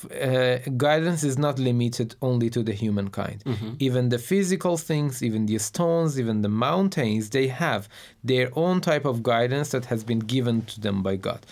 Uh, 0.06 0.58
guidance 0.77 1.24
is 1.24 1.38
not 1.38 1.60
limited 1.60 2.15
only 2.22 2.50
to 2.50 2.63
the 2.63 2.72
humankind. 2.74 3.44
Mm-hmm. 3.46 3.74
Even 3.79 4.10
the 4.10 4.18
physical 4.18 4.77
things, 4.77 5.22
even 5.22 5.46
the 5.46 5.60
stones, 5.60 6.18
even 6.18 6.41
the 6.41 6.50
mountains, 6.50 7.29
they 7.29 7.48
have 7.48 7.89
their 8.24 8.50
own 8.56 8.79
type 8.79 9.06
of 9.06 9.22
guidance 9.22 9.72
that 9.72 9.86
has 9.86 10.03
been 10.03 10.20
given 10.20 10.62
to 10.63 10.79
them 10.79 11.03
by 11.03 11.18
God. 11.18 11.46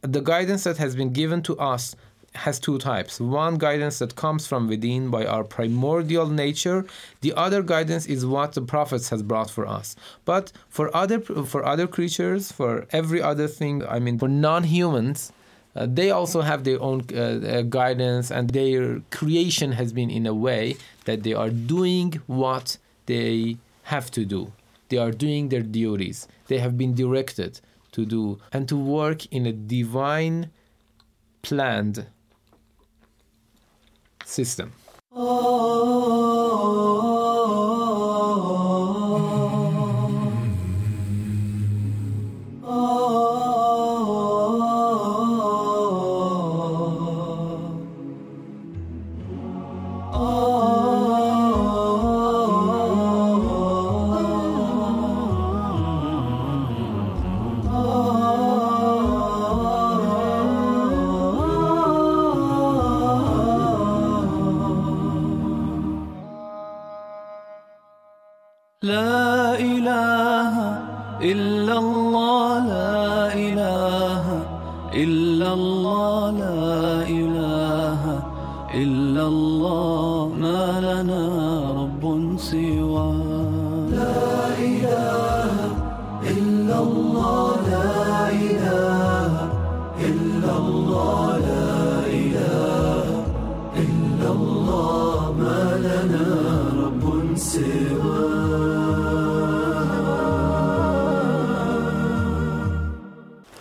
The 0.00 0.22
guidance 0.22 0.64
that 0.64 0.78
has 0.78 0.96
been 0.96 1.12
given 1.12 1.42
to 1.42 1.58
us 1.58 1.94
has 2.34 2.60
two 2.60 2.78
types. 2.78 3.20
One 3.20 3.58
guidance 3.58 3.98
that 3.98 4.16
comes 4.16 4.46
from 4.46 4.68
within 4.68 5.10
by 5.10 5.26
our 5.26 5.44
primordial 5.44 6.26
nature. 6.26 6.84
The 7.20 7.32
other 7.34 7.62
guidance 7.62 8.06
is 8.06 8.24
what 8.24 8.52
the 8.52 8.62
prophets 8.62 9.08
has 9.08 9.22
brought 9.22 9.50
for 9.50 9.66
us. 9.66 9.96
But 10.24 10.52
for 10.68 10.94
other 10.94 11.20
for 11.20 11.64
other 11.64 11.86
creatures, 11.86 12.52
for 12.52 12.86
every 12.92 13.22
other 13.22 13.48
thing, 13.48 13.84
I 13.86 13.98
mean, 13.98 14.18
for 14.18 14.28
non-humans, 14.28 15.32
uh, 15.74 15.86
they 15.88 16.10
also 16.10 16.40
have 16.42 16.64
their 16.64 16.80
own 16.80 17.04
uh, 17.12 17.18
uh, 17.18 17.62
guidance, 17.62 18.30
and 18.30 18.50
their 18.50 19.00
creation 19.10 19.72
has 19.72 19.92
been 19.92 20.10
in 20.10 20.26
a 20.26 20.34
way 20.34 20.76
that 21.04 21.22
they 21.22 21.34
are 21.34 21.50
doing 21.50 22.20
what 22.26 22.78
they 23.06 23.56
have 23.84 24.10
to 24.12 24.24
do. 24.24 24.52
They 24.88 24.98
are 24.98 25.10
doing 25.10 25.48
their 25.48 25.62
duties. 25.62 26.28
They 26.46 26.58
have 26.58 26.76
been 26.78 26.94
directed 26.94 27.60
to 27.92 28.04
do 28.04 28.38
and 28.52 28.68
to 28.68 28.76
work 28.76 29.26
in 29.26 29.46
a 29.46 29.52
divine 29.52 30.50
planned 31.42 32.06
system. 34.38 34.70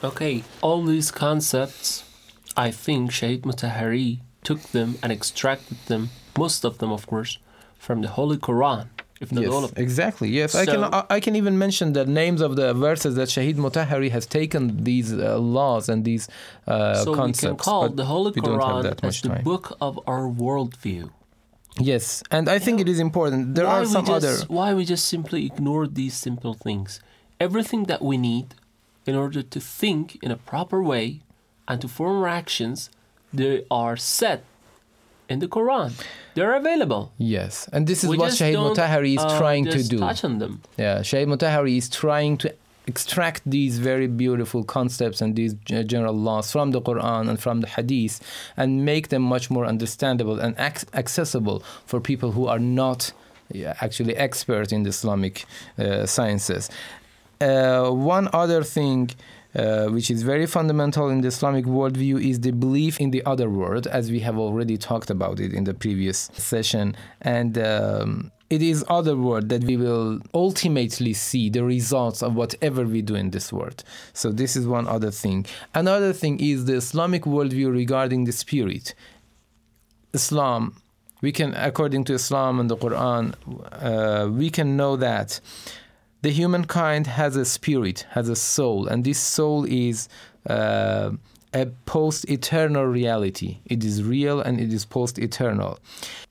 Okay, 0.03 0.43
all 0.61 0.83
these 0.83 1.11
concepts, 1.11 2.03
I 2.55 2.71
think 2.71 3.11
Shahid 3.11 3.41
Mutahari 3.41 4.19
took 4.43 4.61
them 4.71 4.97
and 5.03 5.11
extracted 5.11 5.77
them, 5.85 6.09
most 6.37 6.65
of 6.65 6.79
them, 6.79 6.91
of 6.91 7.05
course, 7.05 7.37
from 7.77 8.01
the 8.01 8.07
Holy 8.07 8.37
Quran. 8.37 8.87
If 9.19 9.31
not 9.31 9.43
yes, 9.43 9.51
all 9.51 9.63
of 9.63 9.73
them. 9.73 9.83
exactly. 9.83 10.29
Yes, 10.29 10.51
so, 10.51 10.59
I 10.59 10.65
can. 10.65 10.83
I 11.09 11.19
can 11.19 11.35
even 11.35 11.57
mention 11.57 11.93
the 11.93 12.05
names 12.05 12.41
of 12.41 12.55
the 12.55 12.73
verses 12.73 13.15
that 13.15 13.29
Shahid 13.29 13.55
Mutahari 13.55 14.11
has 14.11 14.25
taken 14.25 14.83
these 14.83 15.11
uh, 15.13 15.37
laws 15.39 15.89
and 15.89 16.05
these 16.05 16.27
uh, 16.67 17.03
so 17.03 17.15
concepts. 17.15 17.41
So 17.41 17.47
we 17.47 17.55
can 17.55 17.57
call 17.57 17.89
the 17.89 18.05
Holy 18.05 18.31
Quran 18.31 19.03
as 19.03 19.21
the 19.21 19.29
time. 19.29 19.43
book 19.43 19.75
of 19.81 19.99
our 20.07 20.25
worldview. 20.29 21.09
Yes, 21.79 22.23
and 22.31 22.49
I 22.49 22.59
think 22.59 22.79
it 22.79 22.89
is 22.89 22.99
important. 22.99 23.55
There 23.55 23.67
are 23.67 23.85
some 23.85 24.05
just, 24.05 24.25
other. 24.25 24.35
Why 24.47 24.73
we 24.73 24.85
just 24.85 25.05
simply 25.05 25.45
ignore 25.45 25.87
these 25.87 26.15
simple 26.15 26.53
things? 26.53 26.99
Everything 27.39 27.83
that 27.85 28.01
we 28.01 28.17
need 28.17 28.55
in 29.05 29.15
order 29.15 29.41
to 29.41 29.59
think 29.59 30.17
in 30.21 30.31
a 30.31 30.37
proper 30.37 30.81
way 30.81 31.21
and 31.67 31.79
to 31.81 31.87
form 31.87 32.17
our 32.17 32.27
actions, 32.27 32.89
they 33.33 33.65
are 33.69 33.95
set 33.95 34.43
in 35.29 35.39
the 35.39 35.47
Quran. 35.47 35.93
They're 36.35 36.55
available. 36.55 37.11
Yes, 37.17 37.67
and 37.73 37.87
this 37.87 38.03
is 38.03 38.09
we 38.09 38.17
what 38.17 38.31
Shahid 38.31 38.55
Mutahari 38.55 39.15
is 39.17 39.23
uh, 39.23 39.37
trying 39.39 39.65
to 39.65 39.83
do. 39.83 39.99
Touch 39.99 40.23
on 40.23 40.39
them. 40.39 40.61
Yeah, 40.77 40.99
Shahid 40.99 41.27
Mutahari 41.27 41.77
is 41.77 41.89
trying 41.89 42.37
to 42.37 42.53
extract 42.87 43.41
these 43.45 43.79
very 43.79 44.07
beautiful 44.07 44.63
concepts 44.63 45.19
and 45.21 45.35
these 45.35 45.53
general 45.65 46.13
laws 46.13 46.51
from 46.51 46.71
the 46.71 46.81
Quran 46.81 47.27
and 47.29 47.37
from 47.39 47.59
the 47.59 47.67
Hadith 47.67 48.21
and 48.55 48.85
make 48.85 49.09
them 49.09 49.21
much 49.21 49.49
more 49.51 49.65
understandable 49.65 50.39
and 50.39 50.55
ac- 50.57 50.87
accessible 50.93 51.61
for 51.85 51.99
people 51.99 52.31
who 52.31 52.47
are 52.47 52.59
not 52.59 53.11
actually 53.81 54.15
expert 54.15 54.71
in 54.71 54.83
the 54.83 54.89
Islamic 54.89 55.45
uh, 55.77 56.05
sciences. 56.05 56.69
Uh, 57.39 57.89
one 57.91 58.29
other 58.33 58.63
thing 58.63 59.11
uh, 59.57 59.87
which 59.87 60.11
is 60.11 60.21
very 60.21 60.45
fundamental 60.45 61.09
in 61.09 61.21
the 61.21 61.29
Islamic 61.29 61.65
worldview 61.65 62.23
is 62.23 62.41
the 62.41 62.51
belief 62.51 63.01
in 63.01 63.09
the 63.09 63.25
other 63.25 63.49
world, 63.49 63.87
as 63.87 64.11
we 64.11 64.19
have 64.19 64.37
already 64.37 64.77
talked 64.77 65.09
about 65.09 65.39
it 65.39 65.51
in 65.51 65.63
the 65.63 65.73
previous 65.73 66.29
session. 66.33 66.95
And 67.21 67.57
um, 67.57 68.31
it 68.49 68.61
is 68.61 68.85
other 68.87 69.17
world 69.17 69.49
that 69.49 69.63
we 69.63 69.75
will 69.75 70.19
ultimately 70.33 71.13
see 71.13 71.49
the 71.49 71.63
results 71.63 72.21
of 72.21 72.35
whatever 72.35 72.85
we 72.85 73.01
do 73.01 73.15
in 73.15 73.31
this 73.31 73.51
world. 73.51 73.83
So 74.13 74.31
this 74.31 74.55
is 74.55 74.67
one 74.67 74.87
other 74.87 75.11
thing. 75.11 75.47
Another 75.73 76.13
thing 76.13 76.39
is 76.39 76.65
the 76.65 76.75
Islamic 76.75 77.23
worldview 77.23 77.71
regarding 77.73 78.25
the 78.25 78.31
spirit. 78.31 78.93
Islam, 80.13 80.75
we 81.21 81.31
can, 81.31 81.55
according 81.55 82.03
to 82.05 82.13
Islam 82.13 82.59
and 82.59 82.69
the 82.69 82.77
Quran, 82.77 83.33
uh, 83.71 84.29
we 84.29 84.49
can 84.49 84.77
know 84.77 84.95
that 84.97 85.39
the 86.27 86.33
humankind 86.33 87.07
has 87.07 87.37
a 87.37 87.45
spirit, 87.45 88.05
has 88.09 88.27
a 88.27 88.35
soul, 88.35 88.85
and 88.85 89.05
this 89.05 89.17
soul 89.17 89.63
is 89.63 90.09
uh, 90.49 91.11
a 91.53 91.65
post 91.85 92.29
eternal 92.29 92.83
reality. 92.83 93.59
It 93.65 93.81
is 93.89 94.03
real 94.03 94.41
and 94.41 94.59
it 94.59 94.73
is 94.73 94.83
post 94.83 95.17
eternal. 95.19 95.79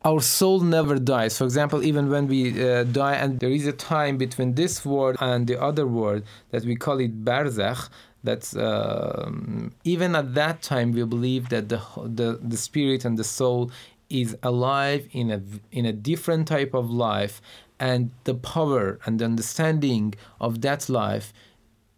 Our 0.05 0.21
soul 0.21 0.61
never 0.61 0.99
dies. 0.99 1.39
For 1.39 1.45
example, 1.45 1.83
even 1.83 2.11
when 2.11 2.29
we 2.29 2.43
uh, 2.63 2.85
die, 2.85 3.15
and 3.15 3.41
there 3.41 3.55
is 3.59 3.67
a 3.67 3.73
time 3.73 4.19
between 4.19 4.55
this 4.55 4.85
world 4.85 5.17
and 5.19 5.47
the 5.47 5.59
other 5.69 5.87
world 5.87 6.25
that 6.51 6.63
we 6.67 6.77
call 6.77 6.99
it 7.01 7.25
barzakh. 7.25 7.89
That's 8.23 8.55
um, 8.55 9.73
even 9.85 10.15
at 10.15 10.35
that 10.35 10.61
time 10.61 10.93
we 10.93 11.05
believe 11.05 11.49
that 11.55 11.71
the, 11.71 11.81
the 12.19 12.29
the 12.53 12.59
spirit 12.59 13.07
and 13.07 13.17
the 13.17 13.29
soul 13.39 13.71
is 14.09 14.37
alive 14.43 15.09
in 15.13 15.31
a 15.31 15.41
in 15.73 15.85
a 15.87 15.93
different 15.93 16.47
type 16.49 16.75
of 16.75 16.91
life, 16.91 17.41
and 17.79 18.11
the 18.25 18.35
power 18.35 18.99
and 19.05 19.19
the 19.19 19.25
understanding 19.25 20.15
of 20.41 20.63
that 20.63 20.89
life 20.89 21.33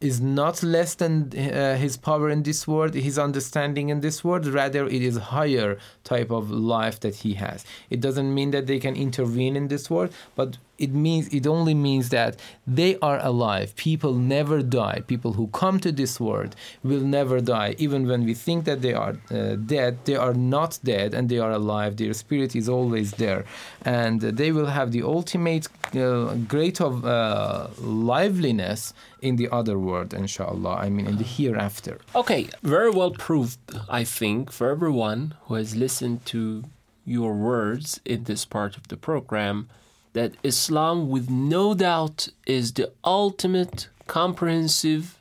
is 0.00 0.20
not 0.20 0.62
less 0.62 0.94
than 0.94 1.32
uh, 1.37 1.76
his 1.76 1.97
power 1.97 2.30
in 2.30 2.44
this 2.44 2.68
world, 2.68 2.94
his 2.94 3.18
understanding 3.18 3.88
in 3.88 4.00
this 4.00 4.23
world. 4.23 4.47
Rather, 4.47 4.87
it 4.87 5.02
is 5.02 5.16
higher 5.16 5.76
type 6.04 6.30
of 6.30 6.50
life 6.50 7.00
that 7.00 7.16
he 7.16 7.35
has. 7.35 7.64
It 7.90 8.00
doesn't 8.00 8.32
mean 8.32 8.52
that 8.52 8.66
they 8.66 8.78
can 8.78 8.94
intervene 8.94 9.56
in 9.56 9.68
this 9.68 9.90
world, 9.90 10.12
but 10.37 10.58
it 10.78 10.92
means 10.92 11.28
it 11.28 11.47
only 11.47 11.75
means 11.75 12.08
that 12.11 12.37
they 12.66 12.97
are 13.00 13.18
alive. 13.20 13.75
People 13.76 14.14
never 14.14 14.62
die. 14.62 15.02
People 15.06 15.32
who 15.32 15.49
come 15.49 15.80
to 15.80 15.90
this 15.90 16.20
world 16.20 16.54
will 16.82 17.00
never 17.00 17.40
die. 17.40 17.75
Even 17.78 18.06
when 18.06 18.25
we 18.25 18.35
think 18.35 18.64
that 18.64 18.80
they 18.80 18.94
are 18.94 19.16
uh, 19.30 19.56
dead 19.56 19.99
they 20.04 20.14
are 20.16 20.35
not 20.35 20.78
dead 20.85 21.14
and 21.14 21.28
they 21.28 21.38
are 21.38 21.50
alive. 21.50 21.97
Their 21.97 22.14
spirit 22.14 22.54
is 22.54 22.68
always 22.68 23.12
there. 23.12 23.44
And 23.82 24.20
they 24.20 24.52
will 24.52 24.66
have 24.66 24.92
the 24.92 25.02
ultimate 25.02 25.68
uh, 25.94 26.35
great 26.54 26.80
of 26.80 27.04
uh, 27.04 27.68
liveliness 27.78 28.94
in 29.20 29.37
the 29.37 29.49
other 29.50 29.78
world 29.78 30.14
inshallah. 30.14 30.76
I 30.76 30.88
mean 30.90 31.06
in 31.06 31.16
the 31.18 31.25
hereafter. 31.25 31.99
Okay, 32.14 32.49
very 32.62 32.90
well 32.90 33.11
proved, 33.11 33.58
I 33.88 34.04
think, 34.04 34.52
for 34.52 34.70
everyone 34.70 35.35
who 35.44 35.54
has 35.54 35.75
listened 35.75 36.25
to 36.26 36.64
your 37.04 37.32
words 37.32 38.00
in 38.04 38.25
this 38.25 38.44
part 38.44 38.76
of 38.76 38.88
the 38.88 38.97
program 38.97 39.68
that 40.12 40.35
Islam, 40.43 41.09
with 41.09 41.31
no 41.31 41.75
doubt, 41.75 42.29
is 42.47 42.73
the 42.73 42.93
ultimate 43.05 43.88
comprehensive 44.07 45.19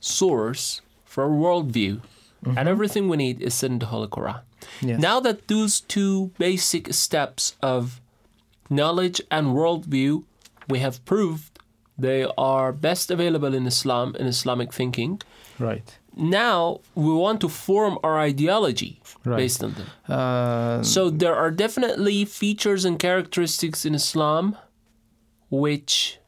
source 0.00 0.80
for 1.04 1.24
a 1.24 1.28
worldview. 1.28 2.00
And 2.44 2.56
mm-hmm. 2.56 2.68
everything 2.68 3.08
we 3.08 3.16
need 3.16 3.40
is 3.42 3.54
said 3.54 3.70
in 3.72 3.78
the 3.78 3.86
Holy 3.86 4.08
Quran. 4.08 4.40
Yes. 4.80 5.00
Now 5.00 5.20
that 5.20 5.48
those 5.48 5.80
two 5.80 6.30
basic 6.38 6.92
steps 6.94 7.56
of 7.62 8.00
knowledge 8.68 9.20
and 9.30 9.48
worldview 9.48 10.24
we 10.68 10.80
have 10.80 11.04
proved 11.04 11.58
they 11.98 12.26
are 12.36 12.72
best 12.72 13.10
available 13.10 13.54
in 13.54 13.66
Islam 13.66 14.14
in 14.16 14.26
Islamic 14.26 14.72
thinking, 14.72 15.20
right 15.58 15.98
now 16.16 16.80
we 16.94 17.12
want 17.12 17.40
to 17.40 17.48
form 17.48 17.98
our 18.02 18.18
ideology 18.18 19.00
Right. 19.24 19.36
based 19.42 19.62
on 19.64 19.72
them. 19.74 19.86
uh, 20.08 20.82
So 20.82 21.10
there 21.10 21.34
are 21.34 21.50
definitely 21.50 22.24
features 22.24 22.84
and 22.84 22.98
characteristics 22.98 23.84
in 23.84 23.94
Islam 23.94 24.56
which 25.50 26.18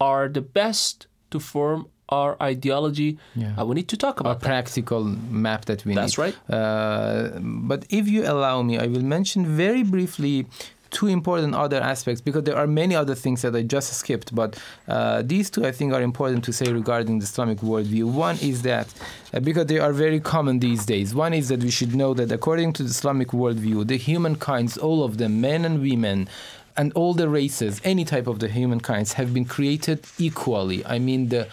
are 0.00 0.28
the 0.28 0.40
best 0.40 1.06
to 1.30 1.38
form 1.40 1.86
our 2.08 2.36
ideology. 2.42 3.18
Yeah. 3.34 3.52
And 3.58 3.68
we 3.68 3.74
need 3.74 3.88
to 3.88 3.96
talk 3.96 4.20
about 4.20 4.40
that. 4.40 4.46
practical 4.46 5.04
map 5.04 5.66
that 5.66 5.84
we 5.84 5.94
That's 5.94 6.16
need. 6.16 6.24
That's 6.32 6.48
right. 6.50 6.54
Uh, 6.58 7.38
but 7.70 7.84
if 7.90 8.08
you 8.08 8.24
allow 8.26 8.62
me, 8.62 8.78
I 8.78 8.86
will 8.86 9.02
mention 9.02 9.44
very 9.44 9.82
briefly 9.82 10.46
two 10.90 11.06
important 11.06 11.54
other 11.54 11.80
aspects 11.80 12.20
because 12.20 12.44
there 12.44 12.56
are 12.56 12.66
many 12.66 12.94
other 12.94 13.14
things 13.14 13.42
that 13.42 13.54
I 13.54 13.62
just 13.62 13.92
skipped. 13.92 14.34
But 14.34 14.58
uh, 14.86 15.22
these 15.24 15.50
two, 15.50 15.66
I 15.66 15.72
think, 15.72 15.92
are 15.92 16.02
important 16.02 16.44
to 16.44 16.52
say 16.52 16.72
regarding 16.72 17.18
the 17.18 17.24
Islamic 17.24 17.58
worldview. 17.58 18.04
One 18.12 18.36
is 18.38 18.62
that 18.62 18.92
uh, 19.32 19.40
because 19.40 19.66
they 19.66 19.78
are 19.78 19.92
very 19.92 20.20
common 20.20 20.60
these 20.60 20.86
days. 20.86 21.14
One 21.14 21.34
is 21.34 21.48
that 21.48 21.62
we 21.62 21.70
should 21.70 21.94
know 21.94 22.14
that 22.14 22.32
according 22.32 22.72
to 22.74 22.82
the 22.82 22.90
Islamic 22.90 23.28
worldview, 23.28 23.86
the 23.86 23.96
humankinds, 23.96 24.78
all 24.78 25.04
of 25.04 25.18
them, 25.18 25.40
men 25.40 25.64
and 25.64 25.80
women, 25.80 26.28
and 26.76 26.92
all 26.92 27.12
the 27.12 27.28
races, 27.28 27.80
any 27.82 28.04
type 28.04 28.28
of 28.28 28.38
the 28.38 28.48
humankinds, 28.48 29.14
have 29.14 29.34
been 29.34 29.44
created 29.44 30.04
equally. 30.16 30.86
I 30.86 31.00
mean, 31.00 31.28
the 31.28 31.48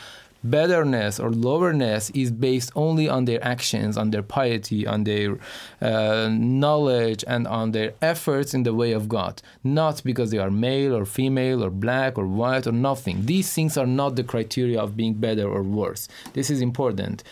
betterness 0.49 1.19
or 1.19 1.31
lowerness 1.31 2.09
is 2.11 2.31
based 2.31 2.71
only 2.75 3.09
on 3.09 3.25
their 3.25 3.43
actions, 3.43 3.97
on 3.97 4.11
their 4.11 4.23
piety, 4.23 4.85
on 4.85 5.03
their 5.03 5.37
uh, 5.81 6.29
knowledge, 6.31 7.23
and 7.27 7.47
on 7.47 7.71
their 7.71 7.93
efforts 8.01 8.53
in 8.53 8.63
the 8.63 8.73
way 8.73 8.91
of 8.91 9.09
God. 9.09 9.41
Not 9.63 10.03
because 10.03 10.31
they 10.31 10.37
are 10.37 10.51
male 10.51 10.95
or 10.95 11.05
female 11.05 11.63
or 11.63 11.69
black 11.69 12.17
or 12.17 12.27
white 12.27 12.67
or 12.67 12.71
nothing. 12.71 13.25
These 13.25 13.51
things 13.53 13.77
are 13.77 13.87
not 13.87 14.15
the 14.15 14.23
criteria 14.23 14.79
of 14.79 14.95
being 14.95 15.15
better 15.15 15.47
or 15.47 15.63
worse. 15.63 16.07
This 16.33 16.49
is 16.49 16.61
important. 16.61 17.23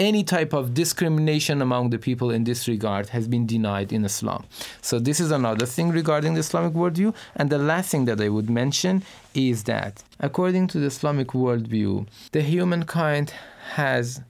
Any 0.00 0.24
type 0.24 0.54
of 0.54 0.72
discrimination 0.72 1.60
among 1.60 1.90
the 1.90 1.98
people 1.98 2.30
in 2.30 2.44
this 2.44 2.66
regard 2.66 3.10
has 3.10 3.28
been 3.28 3.44
denied 3.46 3.92
in 3.92 4.02
Islam. 4.02 4.46
So, 4.80 4.98
this 4.98 5.20
is 5.20 5.30
another 5.30 5.66
thing 5.66 5.90
regarding 5.90 6.32
the 6.32 6.40
Islamic 6.40 6.72
worldview. 6.72 7.14
And 7.36 7.50
the 7.50 7.58
last 7.58 7.90
thing 7.90 8.06
that 8.06 8.18
I 8.18 8.30
would 8.30 8.48
mention 8.48 9.02
is 9.34 9.64
that, 9.64 10.02
according 10.18 10.68
to 10.68 10.80
the 10.80 10.86
Islamic 10.86 11.28
worldview, 11.28 12.06
the 12.32 12.40
humankind 12.40 13.34
has 13.74 14.22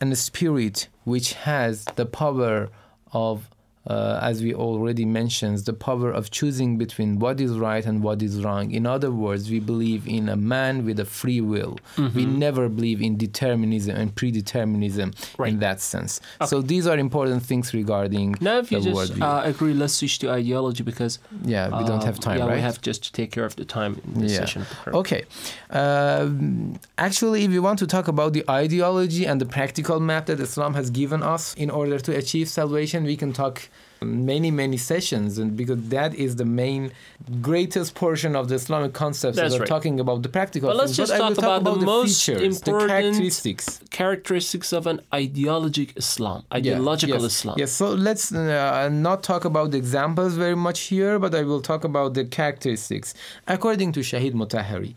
an 0.00 0.14
spirit 0.14 0.86
which 1.02 1.32
has 1.32 1.84
the 1.96 2.06
power 2.06 2.68
of 3.12 3.48
uh, 3.86 4.18
as 4.22 4.42
we 4.42 4.54
already 4.54 5.04
mentioned, 5.04 5.58
the 5.58 5.72
power 5.74 6.10
of 6.10 6.30
choosing 6.30 6.78
between 6.78 7.18
what 7.18 7.40
is 7.40 7.52
right 7.58 7.84
and 7.84 8.02
what 8.02 8.22
is 8.22 8.42
wrong. 8.42 8.70
In 8.70 8.86
other 8.86 9.10
words, 9.10 9.50
we 9.50 9.60
believe 9.60 10.06
in 10.08 10.28
a 10.28 10.36
man 10.36 10.84
with 10.86 10.98
a 10.98 11.04
free 11.04 11.40
will. 11.40 11.78
We 12.14 12.24
never 12.24 12.68
believe 12.68 13.02
in 13.02 13.16
determinism 13.16 13.94
and 13.96 14.14
predeterminism 14.14 15.08
Right. 15.38 15.52
in 15.52 15.58
that 15.60 15.80
sense. 15.80 16.20
So 16.46 16.62
these 16.62 16.86
are 16.86 16.96
important 16.98 17.42
things 17.42 17.74
regarding 17.74 18.36
Now, 18.40 18.58
if 18.58 18.72
you 18.72 18.80
just 18.80 19.20
uh, 19.20 19.42
agree, 19.44 19.74
let's 19.74 19.94
switch 19.94 20.18
to 20.20 20.30
ideology 20.30 20.82
because 20.82 21.18
yeah, 21.44 21.66
we 21.78 21.84
don't 21.84 22.00
uh, 22.02 22.06
have 22.06 22.18
time, 22.20 22.38
yeah, 22.38 22.46
right? 22.46 22.54
we 22.56 22.60
have 22.62 22.80
just 22.80 23.02
to 23.04 23.12
take 23.12 23.30
care 23.32 23.44
of 23.44 23.54
the 23.56 23.64
time 23.64 24.00
in 24.06 24.20
this 24.22 24.32
Yeah. 24.32 24.38
session. 24.40 24.62
Of 24.62 24.68
the 24.70 24.74
program. 24.76 25.00
Okay. 25.00 25.22
Um, 25.70 26.78
actually, 26.98 27.44
if 27.44 27.50
you 27.50 27.62
want 27.62 27.78
to 27.80 27.86
talk 27.86 28.08
about 28.08 28.32
the 28.32 28.44
ideology 28.48 29.26
and 29.26 29.40
the 29.40 29.46
practical 29.46 30.00
map 30.00 30.26
that 30.26 30.40
Islam 30.40 30.74
has 30.74 30.90
given 30.90 31.22
us 31.22 31.54
in 31.54 31.70
order 31.70 31.98
to 31.98 32.16
achieve 32.16 32.48
salvation, 32.48 33.04
we 33.04 33.16
can 33.16 33.32
talk 33.32 33.68
many, 34.04 34.50
many 34.50 34.76
sessions, 34.76 35.38
and 35.38 35.56
because 35.56 35.80
that 35.88 36.14
is 36.14 36.36
the 36.36 36.44
main, 36.44 36.92
greatest 37.40 37.94
portion 37.94 38.36
of 38.36 38.48
the 38.48 38.54
Islamic 38.56 38.92
concepts 38.92 39.36
That's 39.36 39.52
that 39.52 39.56
are 39.56 39.60
right. 39.60 39.68
talking 39.68 40.00
about 40.00 40.22
the 40.22 40.28
practical. 40.28 40.68
But 40.68 40.76
let's 40.76 40.96
just 40.96 41.12
will 41.12 41.18
talk 41.18 41.34
talk 41.36 41.60
about 41.60 41.80
the 41.80 41.86
most 41.86 42.24
features, 42.24 42.60
the 42.60 42.70
important- 42.70 42.90
characteristics. 42.90 43.80
Characteristics 43.90 44.72
of 44.72 44.86
an 44.86 45.00
ideologic 45.12 45.96
Islam, 45.96 46.44
Yeah, 46.50 46.56
ideological 46.58 47.22
yes, 47.22 47.32
Islam. 47.36 47.54
Yes, 47.58 47.72
so 47.72 47.90
let's 48.08 48.32
uh, 48.32 48.88
not 48.92 49.22
talk 49.22 49.44
about 49.44 49.70
the 49.72 49.78
examples 49.78 50.34
very 50.34 50.56
much 50.56 50.80
here, 50.92 51.18
but 51.18 51.34
I 51.34 51.42
will 51.42 51.60
talk 51.60 51.84
about 51.84 52.14
the 52.14 52.24
characteristics. 52.24 53.14
According 53.46 53.92
to 53.92 54.00
Shahid 54.00 54.32
Mutahari, 54.32 54.94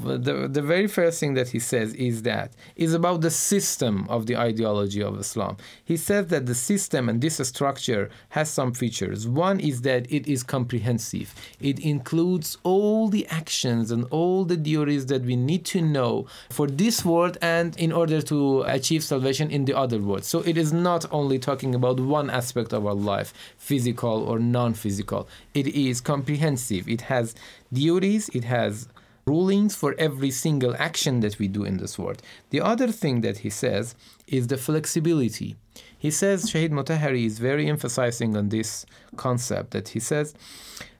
the, 0.00 0.48
the 0.48 0.62
very 0.62 0.86
first 0.86 1.20
thing 1.20 1.34
that 1.34 1.48
he 1.48 1.58
says 1.58 1.92
is 1.94 2.22
that 2.22 2.52
is 2.76 2.94
about 2.94 3.20
the 3.20 3.30
system 3.30 4.06
of 4.08 4.26
the 4.26 4.36
ideology 4.36 5.02
of 5.02 5.18
Islam. 5.18 5.56
He 5.84 5.96
says 5.96 6.28
that 6.28 6.46
the 6.46 6.54
system 6.54 7.08
and 7.08 7.20
this 7.20 7.36
structure 7.36 8.08
has 8.30 8.48
some 8.48 8.72
features. 8.72 9.28
One 9.28 9.60
is 9.60 9.82
that 9.82 10.10
it 10.10 10.26
is 10.26 10.42
comprehensive. 10.42 11.34
It 11.60 11.78
includes 11.80 12.56
all 12.62 13.08
the 13.08 13.26
actions 13.28 13.90
and 13.90 14.06
all 14.10 14.44
the 14.44 14.56
duties 14.56 15.06
that 15.06 15.22
we 15.22 15.36
need 15.36 15.64
to 15.66 15.82
know 15.82 16.26
for 16.50 16.66
this 16.66 17.04
world 17.04 17.36
and 17.42 17.76
in 17.76 17.92
order 17.92 18.22
to 18.22 18.62
achieve 18.62 19.04
salvation 19.04 19.50
in 19.50 19.66
the 19.66 19.76
other 19.76 19.98
world. 19.98 20.24
So 20.24 20.40
it 20.40 20.56
is 20.56 20.72
not 20.72 21.04
only 21.12 21.38
talking 21.38 21.74
about 21.74 22.00
one 22.00 22.30
aspect 22.30 22.72
of 22.72 22.86
our 22.86 22.94
life, 22.94 23.34
physical 23.58 24.24
or 24.24 24.38
non-physical. 24.38 25.28
It 25.52 25.66
is 25.68 26.00
comprehensive. 26.00 26.88
It 26.88 27.02
has 27.02 27.34
duties, 27.72 28.30
it 28.30 28.44
has 28.44 28.88
rulings 29.26 29.74
for 29.74 29.94
every 29.98 30.30
single 30.30 30.74
action 30.78 31.20
that 31.20 31.38
we 31.38 31.48
do 31.48 31.64
in 31.64 31.78
this 31.78 31.98
world. 31.98 32.22
The 32.50 32.60
other 32.60 32.88
thing 32.88 33.22
that 33.22 33.38
he 33.38 33.50
says 33.50 33.94
is 34.26 34.48
the 34.48 34.56
flexibility. 34.56 35.56
He 35.98 36.10
says, 36.10 36.50
Shahid 36.50 36.70
Mutahari 36.70 37.24
is 37.24 37.38
very 37.38 37.68
emphasizing 37.68 38.36
on 38.36 38.50
this 38.50 38.84
concept 39.16 39.70
that 39.70 39.88
he 39.88 40.00
says 40.00 40.34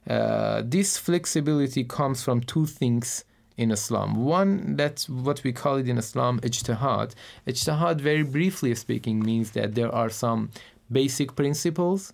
uh, 0.08 0.62
this 0.64 0.98
flexibility 0.98 1.84
comes 1.84 2.22
from 2.22 2.40
two 2.40 2.66
things 2.66 3.24
in 3.56 3.70
Islam. 3.70 4.24
One, 4.24 4.76
that's 4.76 5.08
what 5.08 5.42
we 5.44 5.52
call 5.52 5.76
it 5.76 5.88
in 5.88 5.98
Islam, 5.98 6.40
ijtihad. 6.40 7.14
Ijtihad, 7.46 8.00
very 8.00 8.22
briefly 8.22 8.74
speaking, 8.74 9.20
means 9.20 9.52
that 9.52 9.74
there 9.74 9.94
are 9.94 10.10
some 10.10 10.50
basic 10.90 11.36
principles 11.36 12.12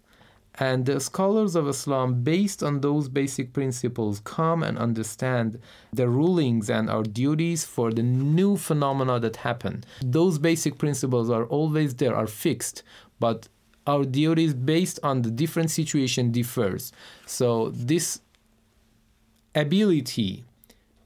and 0.61 0.85
the 0.85 1.01
scholars 1.01 1.57
of 1.57 1.67
Islam, 1.67 2.23
based 2.23 2.63
on 2.63 2.83
those 2.83 3.09
basic 3.09 3.55
principles, 3.55 4.21
come 4.21 4.63
and 4.63 4.77
understand 4.77 5.59
the 5.91 6.07
rulings 6.07 6.69
and 6.69 6.91
our 6.91 7.03
duties 7.03 7.65
for 7.65 7.91
the 7.91 8.03
new 8.03 8.59
phenomena 8.59 9.19
that 9.21 9.37
happen. 9.37 9.85
Those 10.03 10.39
basic 10.39 10.77
principles 10.77 11.31
are 11.31 11.47
always 11.47 11.95
there, 11.95 12.15
are 12.15 12.27
fixed, 12.27 12.83
but 13.19 13.49
our 13.87 14.05
duties 14.05 14.53
based 14.53 15.01
on 15.03 15.23
the 15.23 15.31
different 15.31 15.71
situation 15.71 16.31
differs. 16.31 16.93
So 17.25 17.71
this 17.71 18.21
ability 19.55 20.45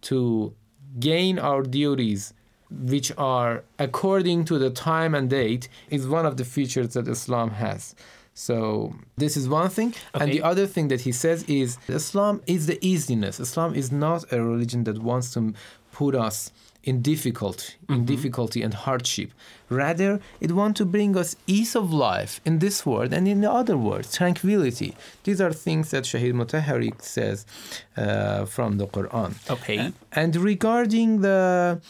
to 0.02 0.52
gain 0.98 1.38
our 1.38 1.62
duties 1.62 2.34
which 2.70 3.12
are 3.16 3.62
according 3.78 4.44
to 4.46 4.58
the 4.58 4.70
time 4.70 5.14
and 5.14 5.30
date, 5.30 5.68
is 5.90 6.08
one 6.08 6.26
of 6.26 6.36
the 6.38 6.44
features 6.44 6.94
that 6.94 7.06
Islam 7.06 7.50
has. 7.50 7.94
So 8.34 8.94
this 9.16 9.36
is 9.36 9.48
one 9.48 9.70
thing, 9.70 9.94
and 10.12 10.32
the 10.32 10.42
other 10.42 10.66
thing 10.66 10.88
that 10.88 11.02
he 11.02 11.12
says 11.12 11.44
is 11.44 11.78
Islam 11.88 12.42
is 12.46 12.66
the 12.66 12.78
easiness. 12.84 13.38
Islam 13.38 13.74
is 13.74 13.92
not 13.92 14.32
a 14.32 14.42
religion 14.42 14.84
that 14.84 14.98
wants 14.98 15.32
to 15.34 15.54
put 15.92 16.16
us 16.16 16.50
in 16.82 17.00
difficulty, 17.00 17.74
in 17.88 18.04
difficulty 18.04 18.60
and 18.60 18.74
hardship. 18.74 19.30
Rather, 19.70 20.20
it 20.40 20.52
wants 20.52 20.78
to 20.78 20.84
bring 20.84 21.16
us 21.16 21.36
ease 21.46 21.74
of 21.74 21.92
life 21.92 22.40
in 22.44 22.58
this 22.58 22.84
world 22.84 23.12
and 23.14 23.26
in 23.26 23.40
the 23.40 23.50
other 23.50 23.76
world, 23.76 24.06
tranquility. 24.12 24.94
These 25.22 25.40
are 25.40 25.52
things 25.52 25.90
that 25.92 26.04
Shahid 26.04 26.34
Mutahari 26.34 27.00
says 27.00 27.46
uh, 27.96 28.44
from 28.44 28.78
the 28.78 28.86
Quran. 28.86 29.34
Okay. 29.50 29.92
And 30.12 30.36
regarding 30.36 31.22
the 31.22 31.80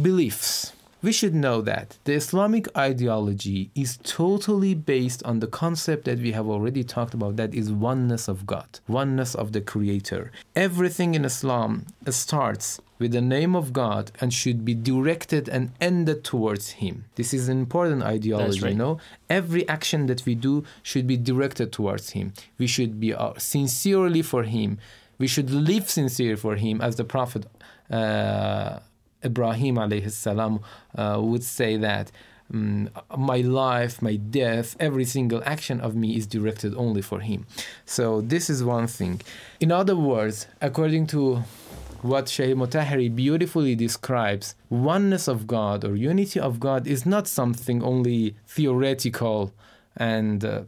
beliefs, 0.00 0.72
we 1.02 1.12
should 1.12 1.34
know 1.34 1.60
that 1.60 1.98
the 2.04 2.14
Islamic 2.14 2.66
ideology 2.76 3.70
is 3.74 3.98
totally 4.04 4.74
based 4.74 5.22
on 5.24 5.40
the 5.40 5.48
concept 5.48 6.04
that 6.04 6.20
we 6.20 6.30
have 6.32 6.48
already 6.48 6.84
talked 6.84 7.12
about 7.12 7.36
that 7.36 7.52
is 7.54 7.72
oneness 7.72 8.28
of 8.28 8.46
God, 8.46 8.78
oneness 8.86 9.34
of 9.34 9.52
the 9.52 9.60
Creator. 9.60 10.30
Everything 10.54 11.14
in 11.14 11.24
Islam 11.24 11.86
starts 12.08 12.80
with 13.00 13.10
the 13.10 13.20
name 13.20 13.56
of 13.56 13.72
God 13.72 14.12
and 14.20 14.32
should 14.32 14.64
be 14.64 14.74
directed 14.74 15.48
and 15.48 15.72
ended 15.80 16.22
towards 16.22 16.70
Him. 16.70 17.04
This 17.16 17.34
is 17.34 17.48
an 17.48 17.58
important 17.58 18.04
ideology, 18.04 18.60
right. 18.60 18.70
you 18.70 18.78
know. 18.78 18.98
Every 19.28 19.68
action 19.68 20.06
that 20.06 20.24
we 20.24 20.36
do 20.36 20.64
should 20.84 21.08
be 21.08 21.16
directed 21.16 21.72
towards 21.72 22.10
Him. 22.10 22.32
We 22.58 22.68
should 22.68 23.00
be 23.00 23.12
uh, 23.12 23.32
sincerely 23.38 24.22
for 24.22 24.44
Him. 24.44 24.78
We 25.18 25.26
should 25.26 25.50
live 25.50 25.90
sincere 25.90 26.36
for 26.36 26.54
Him, 26.54 26.80
as 26.80 26.94
the 26.94 27.04
Prophet. 27.04 27.46
Uh, 27.90 28.78
Ibrahim 29.24 29.76
alayhi 29.76 30.10
salam 30.10 30.60
uh, 30.96 31.18
would 31.22 31.44
say 31.44 31.76
that 31.76 32.10
mm, 32.52 32.90
my 33.16 33.38
life, 33.38 34.02
my 34.02 34.16
death, 34.16 34.76
every 34.80 35.04
single 35.04 35.42
action 35.44 35.80
of 35.80 35.94
me 35.94 36.16
is 36.16 36.26
directed 36.26 36.74
only 36.74 37.02
for 37.02 37.20
him. 37.20 37.46
So 37.86 38.20
this 38.20 38.50
is 38.50 38.62
one 38.64 38.86
thing. 38.86 39.20
In 39.60 39.70
other 39.72 39.96
words, 39.96 40.46
according 40.60 41.06
to 41.08 41.42
what 42.02 42.28
Shaykh 42.28 42.56
Mutahari 42.56 43.14
beautifully 43.14 43.76
describes, 43.76 44.56
oneness 44.68 45.28
of 45.28 45.46
God 45.46 45.84
or 45.84 45.94
unity 45.94 46.40
of 46.40 46.58
God 46.58 46.86
is 46.86 47.06
not 47.06 47.28
something 47.28 47.82
only 47.82 48.34
theoretical 48.46 49.52
and 49.96 50.44
uh, 50.44 50.62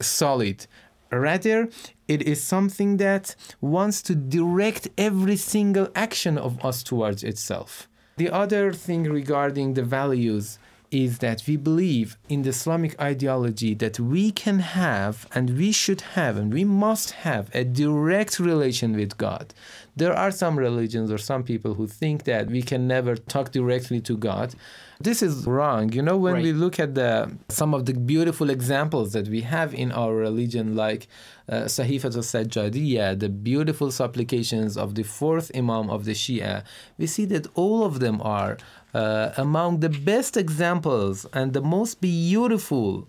solid. 0.00 0.66
Rather, 1.10 1.68
it 2.06 2.22
is 2.22 2.42
something 2.42 2.96
that 2.98 3.34
wants 3.60 4.02
to 4.02 4.14
direct 4.14 4.88
every 4.96 5.36
single 5.36 5.88
action 5.94 6.38
of 6.38 6.64
us 6.64 6.82
towards 6.82 7.24
itself. 7.24 7.88
The 8.16 8.30
other 8.30 8.72
thing 8.72 9.04
regarding 9.04 9.74
the 9.74 9.82
values 9.82 10.58
is 10.90 11.18
that 11.18 11.42
we 11.46 11.56
believe 11.56 12.16
in 12.28 12.42
the 12.42 12.48
Islamic 12.50 13.00
ideology 13.00 13.74
that 13.74 14.00
we 14.00 14.30
can 14.32 14.58
have 14.58 15.26
and 15.34 15.56
we 15.56 15.70
should 15.70 16.00
have 16.16 16.36
and 16.36 16.52
we 16.52 16.64
must 16.64 17.10
have 17.12 17.48
a 17.54 17.62
direct 17.64 18.40
relation 18.40 18.94
with 18.96 19.16
God. 19.16 19.54
There 19.96 20.12
are 20.14 20.30
some 20.30 20.58
religions 20.58 21.10
or 21.12 21.18
some 21.18 21.42
people 21.44 21.74
who 21.74 21.86
think 21.86 22.24
that 22.24 22.48
we 22.48 22.62
can 22.62 22.88
never 22.88 23.14
talk 23.16 23.52
directly 23.52 24.00
to 24.00 24.16
God. 24.16 24.54
This 25.00 25.22
is 25.22 25.46
wrong. 25.46 25.92
You 25.92 26.02
know, 26.02 26.16
when 26.18 26.34
Right. 26.34 26.42
we 26.44 26.52
look 26.52 26.78
at 26.78 26.94
the 26.94 27.30
some 27.48 27.72
of 27.74 27.86
the 27.86 27.94
beautiful 27.94 28.50
examples 28.50 29.12
that 29.12 29.28
we 29.28 29.40
have 29.42 29.72
in 29.72 29.92
our 29.92 30.14
religion, 30.14 30.76
like 30.76 31.08
uh, 31.48 31.62
Sahifat 31.76 32.14
al-Sajjadiyya, 32.16 33.18
the 33.18 33.28
beautiful 33.28 33.90
supplications 33.90 34.76
of 34.76 34.94
the 34.96 35.02
fourth 35.02 35.50
Imam 35.54 35.88
of 35.90 36.04
the 36.04 36.12
Shia, 36.12 36.62
we 36.98 37.06
see 37.06 37.24
that 37.26 37.46
all 37.54 37.84
of 37.84 38.00
them 38.00 38.20
are 38.22 38.58
uh, 38.94 39.30
among 39.36 39.80
the 39.80 39.88
best 39.88 40.36
examples 40.36 41.26
and 41.32 41.52
the 41.52 41.62
most 41.62 42.00
beautiful 42.00 43.08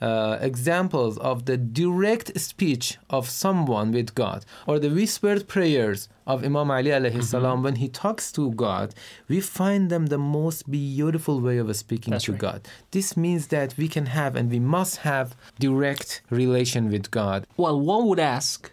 uh, 0.00 0.36
examples 0.40 1.16
of 1.18 1.44
the 1.44 1.56
direct 1.56 2.38
speech 2.40 2.98
of 3.08 3.28
someone 3.28 3.92
with 3.92 4.16
God, 4.16 4.44
or 4.66 4.80
the 4.80 4.90
whispered 4.90 5.46
prayers 5.46 6.08
of 6.26 6.42
Imam 6.42 6.72
Ali 6.72 6.90
alayhi 6.90 7.22
salam 7.22 7.62
when 7.62 7.76
he 7.76 7.88
talks 7.88 8.32
to 8.32 8.50
God, 8.50 8.94
we 9.28 9.40
find 9.40 9.90
them 9.90 10.06
the 10.06 10.18
most 10.18 10.68
beautiful 10.68 11.40
way 11.40 11.58
of 11.58 11.74
speaking 11.76 12.10
That's 12.10 12.24
to 12.24 12.32
right. 12.32 12.40
God. 12.40 12.68
This 12.90 13.16
means 13.16 13.46
that 13.48 13.76
we 13.76 13.86
can 13.86 14.06
have 14.06 14.34
and 14.34 14.50
we 14.50 14.58
must 14.58 14.96
have 14.98 15.36
direct 15.60 16.22
relation 16.30 16.90
with 16.90 17.12
God. 17.12 17.46
Well, 17.56 17.78
one 17.80 18.08
would 18.08 18.18
ask, 18.18 18.72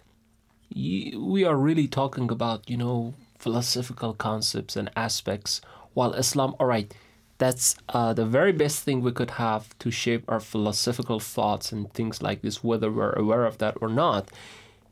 we 0.74 1.44
are 1.44 1.56
really 1.56 1.86
talking 1.86 2.28
about, 2.30 2.68
you 2.68 2.76
know, 2.76 3.14
philosophical 3.38 4.14
concepts 4.14 4.74
and 4.74 4.90
aspects, 4.96 5.60
while 5.94 6.12
Islam, 6.14 6.54
all 6.58 6.66
right, 6.66 6.92
that's 7.38 7.74
uh, 7.88 8.12
the 8.12 8.26
very 8.26 8.52
best 8.52 8.82
thing 8.84 9.00
we 9.00 9.12
could 9.12 9.32
have 9.32 9.76
to 9.78 9.90
shape 9.90 10.24
our 10.28 10.40
philosophical 10.40 11.20
thoughts 11.20 11.72
and 11.72 11.92
things 11.94 12.22
like 12.22 12.42
this, 12.42 12.62
whether 12.62 12.90
we're 12.90 13.12
aware 13.14 13.44
of 13.46 13.58
that 13.58 13.74
or 13.80 13.88
not. 13.88 14.28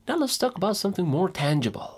Now 0.08 0.16
let's 0.16 0.38
talk 0.38 0.56
about 0.56 0.76
something 0.76 1.06
more 1.06 1.28
tangible. 1.28 1.94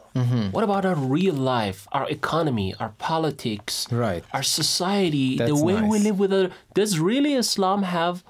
What 0.51 0.65
about 0.65 0.85
our 0.85 0.97
real 0.97 1.35
life, 1.37 1.87
our 1.93 2.09
economy, 2.11 2.75
our 2.81 2.93
politics, 2.99 3.87
Right. 3.93 4.25
our 4.35 4.43
society, 4.43 5.37
the 5.37 5.45
That's 5.47 5.63
way 5.63 5.81
we 5.83 5.99
live 6.01 6.19
with 6.19 6.33
other? 6.33 6.51
Does 6.75 6.99
really 6.99 7.35
Islam 7.35 7.85
have 7.85 8.25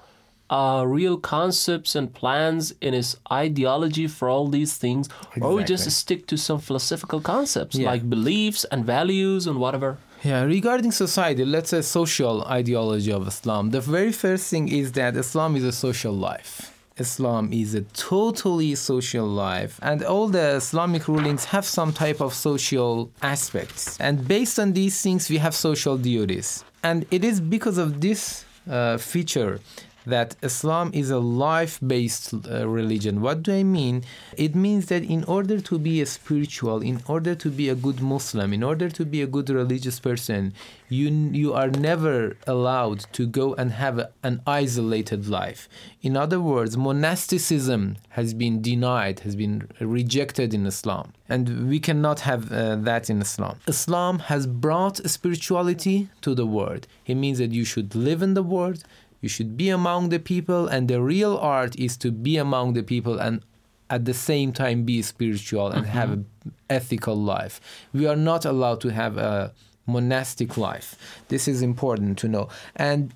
uh, 0.51 0.83
real 0.85 1.17
concepts 1.17 1.95
and 1.95 2.13
plans 2.13 2.73
in 2.81 2.93
its 2.93 3.15
ideology 3.31 4.05
for 4.05 4.29
all 4.29 4.47
these 4.47 4.75
things, 4.77 5.09
or 5.41 5.55
we 5.55 5.63
just 5.63 5.89
stick 5.89 6.27
to 6.27 6.37
some 6.37 6.59
philosophical 6.59 7.19
concepts 7.19 7.75
Yeah. 7.77 7.89
like 7.89 8.07
beliefs 8.07 8.63
and 8.71 8.85
values 8.85 9.47
and 9.47 9.57
whatever? 9.57 9.97
Yeah, 10.23 10.43
regarding 10.43 10.91
society, 10.91 11.43
let's 11.45 11.71
say 11.71 11.81
social 11.81 12.43
ideology 12.43 13.11
of 13.11 13.27
Islam. 13.27 13.71
The 13.71 13.81
very 13.81 14.11
first 14.11 14.51
thing 14.51 14.69
is 14.69 14.91
that 14.91 15.15
Islam 15.15 15.55
is 15.55 15.63
a 15.63 15.71
social 15.71 16.13
life. 16.13 16.77
Islam 16.97 17.51
is 17.51 17.73
a 17.73 17.81
totally 17.81 18.75
social 18.75 19.25
life, 19.25 19.79
and 19.81 20.03
all 20.03 20.27
the 20.27 20.57
Islamic 20.57 21.07
rulings 21.07 21.45
have 21.45 21.65
some 21.65 21.91
type 21.91 22.21
of 22.21 22.35
social 22.35 23.09
aspects. 23.23 23.99
And 23.99 24.27
based 24.27 24.59
on 24.59 24.73
these 24.73 25.01
things, 25.01 25.27
we 25.27 25.37
have 25.37 25.55
social 25.55 25.97
duties. 25.97 26.63
And 26.83 27.07
it 27.09 27.23
is 27.25 27.41
because 27.41 27.79
of 27.79 28.01
this 28.01 28.45
uh, 28.69 28.97
feature 28.97 29.59
that 30.05 30.35
Islam 30.41 30.91
is 30.93 31.09
a 31.09 31.19
life 31.19 31.79
based 31.85 32.33
uh, 32.33 32.67
religion. 32.67 33.21
What 33.21 33.43
do 33.43 33.53
I 33.53 33.63
mean? 33.63 34.03
It 34.37 34.55
means 34.55 34.87
that 34.87 35.03
in 35.03 35.23
order 35.25 35.59
to 35.61 35.79
be 35.79 36.01
a 36.01 36.05
spiritual, 36.05 36.81
in 36.81 37.01
order 37.07 37.35
to 37.35 37.49
be 37.49 37.69
a 37.69 37.75
good 37.75 38.01
Muslim, 38.01 38.53
in 38.53 38.63
order 38.63 38.89
to 38.89 39.05
be 39.05 39.21
a 39.21 39.27
good 39.27 39.49
religious 39.49 39.99
person, 39.99 40.53
you, 40.89 41.09
you 41.09 41.53
are 41.53 41.69
never 41.69 42.35
allowed 42.47 43.05
to 43.13 43.25
go 43.25 43.53
and 43.55 43.71
have 43.71 43.99
a- 43.99 44.09
an 44.23 44.41
isolated 44.45 45.27
life. 45.27 45.69
In 46.01 46.17
other 46.17 46.39
words, 46.39 46.75
monasticism 46.75 47.97
has 48.09 48.33
been 48.33 48.61
denied, 48.61 49.21
has 49.21 49.35
been 49.35 49.67
rejected 49.79 50.53
in 50.53 50.65
Islam. 50.65 51.13
And 51.29 51.69
we 51.69 51.79
cannot 51.79 52.21
have 52.21 52.51
uh, 52.51 52.75
that 52.77 53.09
in 53.09 53.21
Islam. 53.21 53.57
Islam 53.67 54.19
has 54.19 54.47
brought 54.47 54.97
spirituality 55.09 56.09
to 56.21 56.35
the 56.35 56.45
world. 56.45 56.87
It 57.05 57.15
means 57.15 57.37
that 57.37 57.51
you 57.51 57.63
should 57.63 57.95
live 57.95 58.21
in 58.21 58.33
the 58.33 58.43
world, 58.43 58.83
you 59.21 59.29
should 59.29 59.55
be 59.55 59.69
among 59.69 60.09
the 60.09 60.19
people, 60.19 60.67
and 60.67 60.87
the 60.87 61.01
real 61.01 61.37
art 61.37 61.77
is 61.79 61.95
to 61.97 62.11
be 62.11 62.37
among 62.37 62.73
the 62.73 62.83
people 62.83 63.19
and 63.19 63.41
at 63.89 64.05
the 64.05 64.13
same 64.13 64.53
time 64.53 64.83
be 64.83 65.01
spiritual 65.01 65.67
and 65.67 65.83
mm-hmm. 65.83 65.93
have 65.93 66.11
an 66.11 66.25
ethical 66.69 67.15
life. 67.15 67.59
We 67.93 68.07
are 68.07 68.15
not 68.15 68.45
allowed 68.45 68.81
to 68.81 68.89
have 68.89 69.17
a 69.17 69.53
monastic 69.85 70.57
life. 70.57 70.95
This 71.27 71.47
is 71.47 71.61
important 71.61 72.17
to 72.19 72.27
know. 72.27 72.47
And 72.75 73.13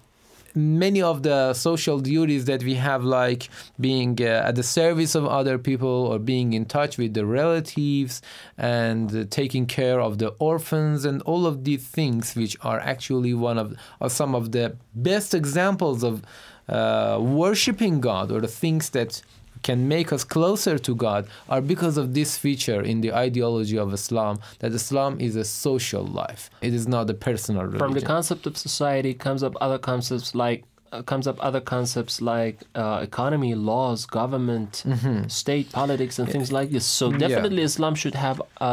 many 0.56 1.02
of 1.02 1.24
the 1.24 1.54
social 1.54 2.00
duties 2.00 2.46
that 2.46 2.64
we 2.64 2.76
have, 2.76 3.04
like 3.04 3.50
being 3.80 4.18
uh, 4.22 4.48
at 4.48 4.56
the 4.56 4.64
service 4.64 5.16
of 5.16 5.26
other 5.26 5.58
people 5.58 6.08
or 6.08 6.20
being 6.20 6.54
in 6.54 6.66
touch 6.66 6.98
with 6.98 7.14
the 7.14 7.26
relatives 7.26 8.22
and 8.58 9.16
uh, 9.16 9.26
taking 9.30 9.66
care 9.66 10.00
of 10.00 10.18
the 10.18 10.30
orphans 10.40 11.06
and 11.06 11.22
all 11.24 11.46
of 11.46 11.64
these 11.64 11.86
things, 11.86 12.36
which 12.36 12.58
are 12.62 12.80
actually 12.80 13.34
one 13.34 13.58
of 13.58 13.76
are 14.02 14.10
some 14.10 14.34
of 14.34 14.52
the 14.52 14.76
best 14.94 15.34
examples 15.34 16.04
of 16.04 16.24
uh, 16.70 17.20
worshiping 17.22 18.02
God 18.02 18.32
or 18.32 18.42
the 18.42 18.48
things 18.48 18.90
that 18.92 19.22
can 19.66 19.88
make 19.88 20.14
us 20.14 20.24
closer 20.24 20.78
to 20.78 20.94
God 20.94 21.28
are 21.50 21.60
because 21.74 21.98
of 21.98 22.14
this 22.14 22.38
feature 22.38 22.82
in 22.92 23.02
the 23.02 23.12
ideology 23.26 23.78
of 23.80 23.92
Islam 24.00 24.40
that 24.60 24.72
Islam 24.72 25.20
is 25.20 25.36
a 25.36 25.44
social 25.44 26.06
life. 26.06 26.52
It 26.62 26.74
is 26.80 26.88
not 26.88 27.10
a 27.10 27.16
personal 27.16 27.64
religion. 27.64 27.80
From 27.80 27.94
the 28.00 28.06
concept 28.16 28.46
of 28.46 28.56
society 28.58 29.14
comes 29.16 29.42
up 29.42 29.54
other 29.60 29.80
concepts 29.80 30.36
like 30.36 30.60
comes 31.04 31.28
up 31.28 31.38
other 31.40 31.62
concepts 31.62 32.22
like 32.22 32.60
uh, 32.76 33.00
economy, 33.04 33.56
laws, 33.56 34.06
government, 34.06 34.84
state 35.28 35.72
politics, 35.72 36.20
and 36.20 36.30
things 36.30 36.52
like 36.52 36.70
this. 36.72 36.86
So 36.86 37.06
Mm-hmm. 37.10 37.22
Yeah. 37.22 37.28
definitely, 37.28 37.62
Islam 37.64 37.96
should 37.96 38.16
have 38.16 38.42
uh, 38.62 38.66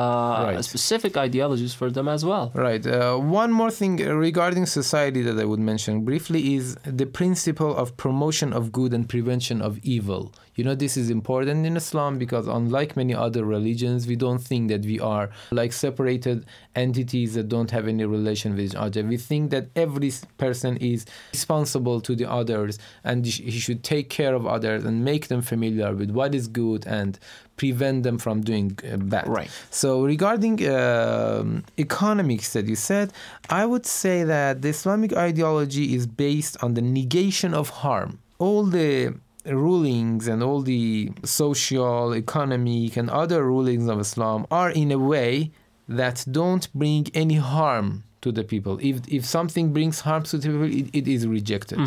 Right. 0.55 0.65
specific 0.65 1.17
ideologies 1.17 1.75
for 1.75 1.91
them 1.91 2.09
as 2.09 2.25
well. 2.25 2.51
Right. 2.55 2.85
Uh, 2.87 3.17
one 3.17 3.53
more 3.53 3.71
thing 3.71 3.97
regarding 3.97 4.67
society 4.67 5.23
that 5.23 5.39
I 5.39 5.45
would 5.45 5.61
mention 5.61 6.05
briefly 6.05 6.55
is 6.55 6.77
the 6.85 7.07
principle 7.07 7.77
of 7.77 7.97
promotion 7.97 8.53
of 8.53 8.73
good 8.73 8.93
and 8.95 9.09
prevention 9.09 9.61
of 9.63 9.79
evil. 9.83 10.33
You 10.55 10.65
know, 10.65 10.75
this 10.75 10.99
is 10.99 11.09
important 11.09 11.65
in 11.65 11.77
Islam 11.79 12.19
because, 12.19 12.47
unlike 12.47 12.95
many 12.95 13.15
other 13.15 13.43
religions, 13.43 14.07
we 14.07 14.17
don't 14.17 14.39
think 14.51 14.69
that 14.69 14.83
we 14.85 15.01
are 15.01 15.31
like 15.51 15.73
separated 15.73 16.45
entities 16.77 17.33
that 17.35 17.49
don't 17.49 17.71
have 17.71 17.89
any 17.89 18.05
relation 18.05 18.53
with 18.53 18.61
each 18.67 18.75
other. 18.75 19.03
We 19.03 19.17
think 19.17 19.51
that 19.51 19.69
every 19.75 20.13
person 20.37 20.77
is 20.77 21.07
responsible 21.33 22.01
to 22.03 22.12
the 22.15 22.31
others 22.31 22.79
and 23.05 23.25
he 23.27 23.59
should 23.59 23.83
take 23.83 24.09
care 24.09 24.35
of 24.35 24.47
others 24.47 24.85
and 24.85 25.05
make 25.05 25.29
them 25.29 25.43
familiar 25.43 25.95
with 25.95 26.11
what 26.11 26.35
is 26.35 26.49
good 26.49 26.87
and 26.87 27.19
prevent 27.57 28.03
them 28.03 28.19
from 28.19 28.41
doing 28.41 28.79
uh, 28.91 28.97
bad. 28.97 29.29
Right. 29.29 29.51
So, 29.71 30.05
regarding 30.05 30.57
um 30.69 31.65
economics 31.79 32.53
that 32.55 32.67
you 32.67 32.77
said, 32.77 33.13
I 33.49 33.67
would 33.67 33.87
say 33.87 34.25
that 34.25 34.63
the 34.63 34.71
Islamic 34.71 35.13
ideology 35.29 35.95
is 35.95 36.07
based 36.07 36.55
on 36.65 36.75
the 36.75 36.83
negation 36.83 37.55
of 37.55 37.67
harm. 37.83 38.19
All 38.39 38.65
the 38.65 39.15
rulings 39.45 40.29
and 40.29 40.43
all 40.43 40.63
the 40.63 41.11
social, 41.25 42.15
economic, 42.15 42.97
and 42.97 43.11
other 43.11 43.45
rulings 43.45 43.89
of 43.89 44.01
Islam 44.01 44.47
are 44.51 44.71
in 44.71 44.91
a 44.93 44.99
way 44.99 45.51
that 45.89 46.25
don't 46.31 46.73
bring 46.75 47.07
any 47.15 47.37
harm 47.37 48.05
to 48.23 48.33
the 48.33 48.45
people. 48.45 48.79
If 48.81 49.01
if 49.09 49.25
something 49.25 49.73
brings 49.73 50.01
harm 50.01 50.23
to 50.25 50.39
the 50.39 50.49
people, 50.49 50.65
it, 50.65 50.87
it 50.93 51.09
is 51.09 51.27
rejected. 51.27 51.79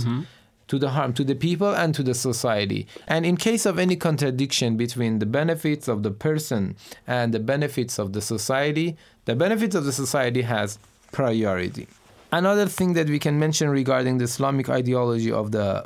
To 0.69 0.80
the 0.80 0.89
harm 0.89 1.13
to 1.13 1.24
the 1.24 1.36
people 1.36 1.76
and 1.76 1.93
to 1.93 2.02
the 2.02 2.15
society. 2.15 2.88
And 3.08 3.24
in 3.24 3.38
case 3.38 3.67
of 3.67 3.78
any 3.78 3.95
contradiction 3.95 4.78
between 4.78 5.19
the 5.19 5.28
benefits 5.28 5.88
of 5.88 6.02
the 6.02 6.10
person 6.10 6.76
and 7.06 7.32
the 7.32 7.39
benefits 7.39 8.00
of 8.00 8.13
the 8.13 8.21
society, 8.21 8.98
the 9.26 9.36
benefits 9.36 9.76
of 9.76 9.86
the 9.86 9.91
society 9.91 10.41
has 10.41 10.80
priority. 11.12 11.88
Another 12.32 12.65
thing 12.65 12.93
that 12.93 13.08
we 13.10 13.19
can 13.19 13.38
mention 13.38 13.69
regarding 13.69 14.17
the 14.17 14.24
Islamic 14.24 14.67
ideology 14.67 15.32
of 15.32 15.52
the 15.52 15.86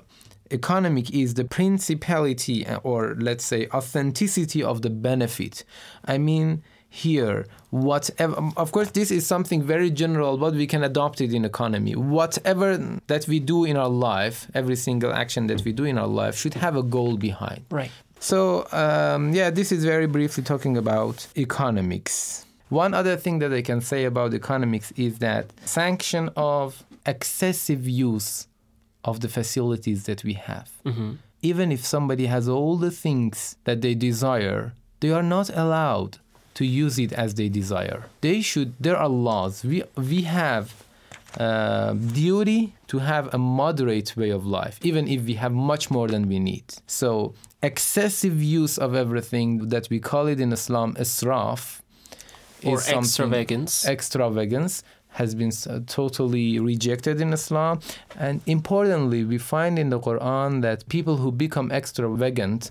economic 0.52 1.14
is 1.14 1.34
the 1.34 1.44
principality 1.46 2.66
uh, 2.66 2.78
or 2.78 3.16
let's 3.20 3.46
say 3.46 3.68
authenticity 3.74 4.64
of 4.64 4.82
the 4.82 4.90
benefit. 4.90 5.64
I 6.06 6.18
mean, 6.18 6.64
here, 6.90 7.46
whatever, 7.70 8.38
um, 8.38 8.54
of 8.58 8.72
course, 8.72 8.90
this 8.92 9.12
is 9.12 9.26
something 9.26 9.62
very 9.62 9.92
general, 9.92 10.38
but 10.38 10.54
we 10.54 10.66
can 10.66 10.84
adopt 10.84 11.22
it 11.22 11.34
in 11.34 11.46
economy. 11.46 11.96
Whatever 11.96 12.78
that 13.08 13.28
we 13.28 13.40
do 13.40 13.64
in 13.64 13.78
our 13.78 13.90
life, 13.90 14.48
every 14.56 14.76
single 14.76 15.14
action 15.14 15.48
that 15.48 15.64
we 15.64 15.72
do 15.72 15.86
in 15.86 15.98
our 15.98 16.08
life 16.08 16.36
should 16.36 16.56
have 16.56 16.76
a 16.76 16.84
goal 16.84 17.16
behind. 17.16 17.66
Right. 17.70 17.92
So, 18.20 18.68
um, 18.72 19.34
yeah, 19.34 19.50
this 19.50 19.72
is 19.72 19.86
very 19.86 20.08
briefly 20.08 20.44
talking 20.44 20.78
about 20.78 21.28
economics. 21.38 22.46
One 22.70 22.94
other 22.94 23.16
thing 23.16 23.40
that 23.40 23.54
I 23.54 23.62
can 23.62 23.82
say 23.82 24.06
about 24.06 24.34
economics 24.34 24.92
is 24.92 25.20
that 25.20 25.52
sanction 25.66 26.30
of 26.36 26.84
excessive 27.06 27.88
use 27.88 28.48
of 29.06 29.22
the 29.22 29.30
facilities 29.30 30.04
that 30.06 30.24
we 30.24 30.34
have. 30.34 30.70
Even 31.42 31.72
if 31.72 31.86
somebody 31.86 32.26
has 32.26 32.50
all 32.50 32.76
the 32.78 32.92
things 32.92 33.56
that 33.64 33.82
they 33.82 33.96
desire, 33.96 34.74
they 35.00 35.12
are 35.12 35.24
not 35.24 35.50
allowed 35.56 36.18
to 36.60 36.66
use 36.66 36.96
it 37.06 37.12
as 37.14 37.30
they 37.40 37.50
desire. 37.62 38.02
They 38.28 38.40
should. 38.50 38.70
There 38.86 38.98
are 39.04 39.12
laws. 39.30 39.54
We 39.72 39.78
we 40.12 40.20
have 40.40 40.66
uh, 41.46 41.94
duty 42.24 42.62
to 42.92 42.98
have 43.12 43.26
a 43.38 43.40
moderate 43.62 44.10
way 44.22 44.32
of 44.38 44.44
life, 44.60 44.76
even 44.90 45.04
if 45.16 45.20
we 45.30 45.36
have 45.44 45.54
much 45.74 45.84
more 45.96 46.08
than 46.14 46.24
we 46.32 46.38
need. 46.52 46.68
So 47.02 47.10
excessive 47.72 48.38
use 48.62 48.76
of 48.86 48.92
everything 49.04 49.50
that 49.74 49.86
we 49.92 50.00
call 50.10 50.26
it 50.34 50.40
in 50.46 50.50
Islam 50.60 50.90
israf 51.06 51.62
Or 52.70 52.78
is 52.80 52.90
extravagance. 52.90 53.74
extravagance 53.96 54.74
has 55.20 55.30
been 55.42 55.52
totally 56.00 56.48
rejected 56.72 57.16
in 57.24 57.30
Islam. 57.40 57.74
And 58.26 58.36
importantly, 58.58 59.22
we 59.34 59.38
find 59.54 59.74
in 59.84 59.90
the 59.96 60.00
Quran 60.08 60.52
that 60.66 60.80
people 60.96 61.16
who 61.22 61.32
become 61.46 61.68
extravagant 61.80 62.62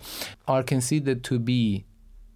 are 0.52 0.62
considered 0.74 1.20
to 1.30 1.36
be 1.52 1.60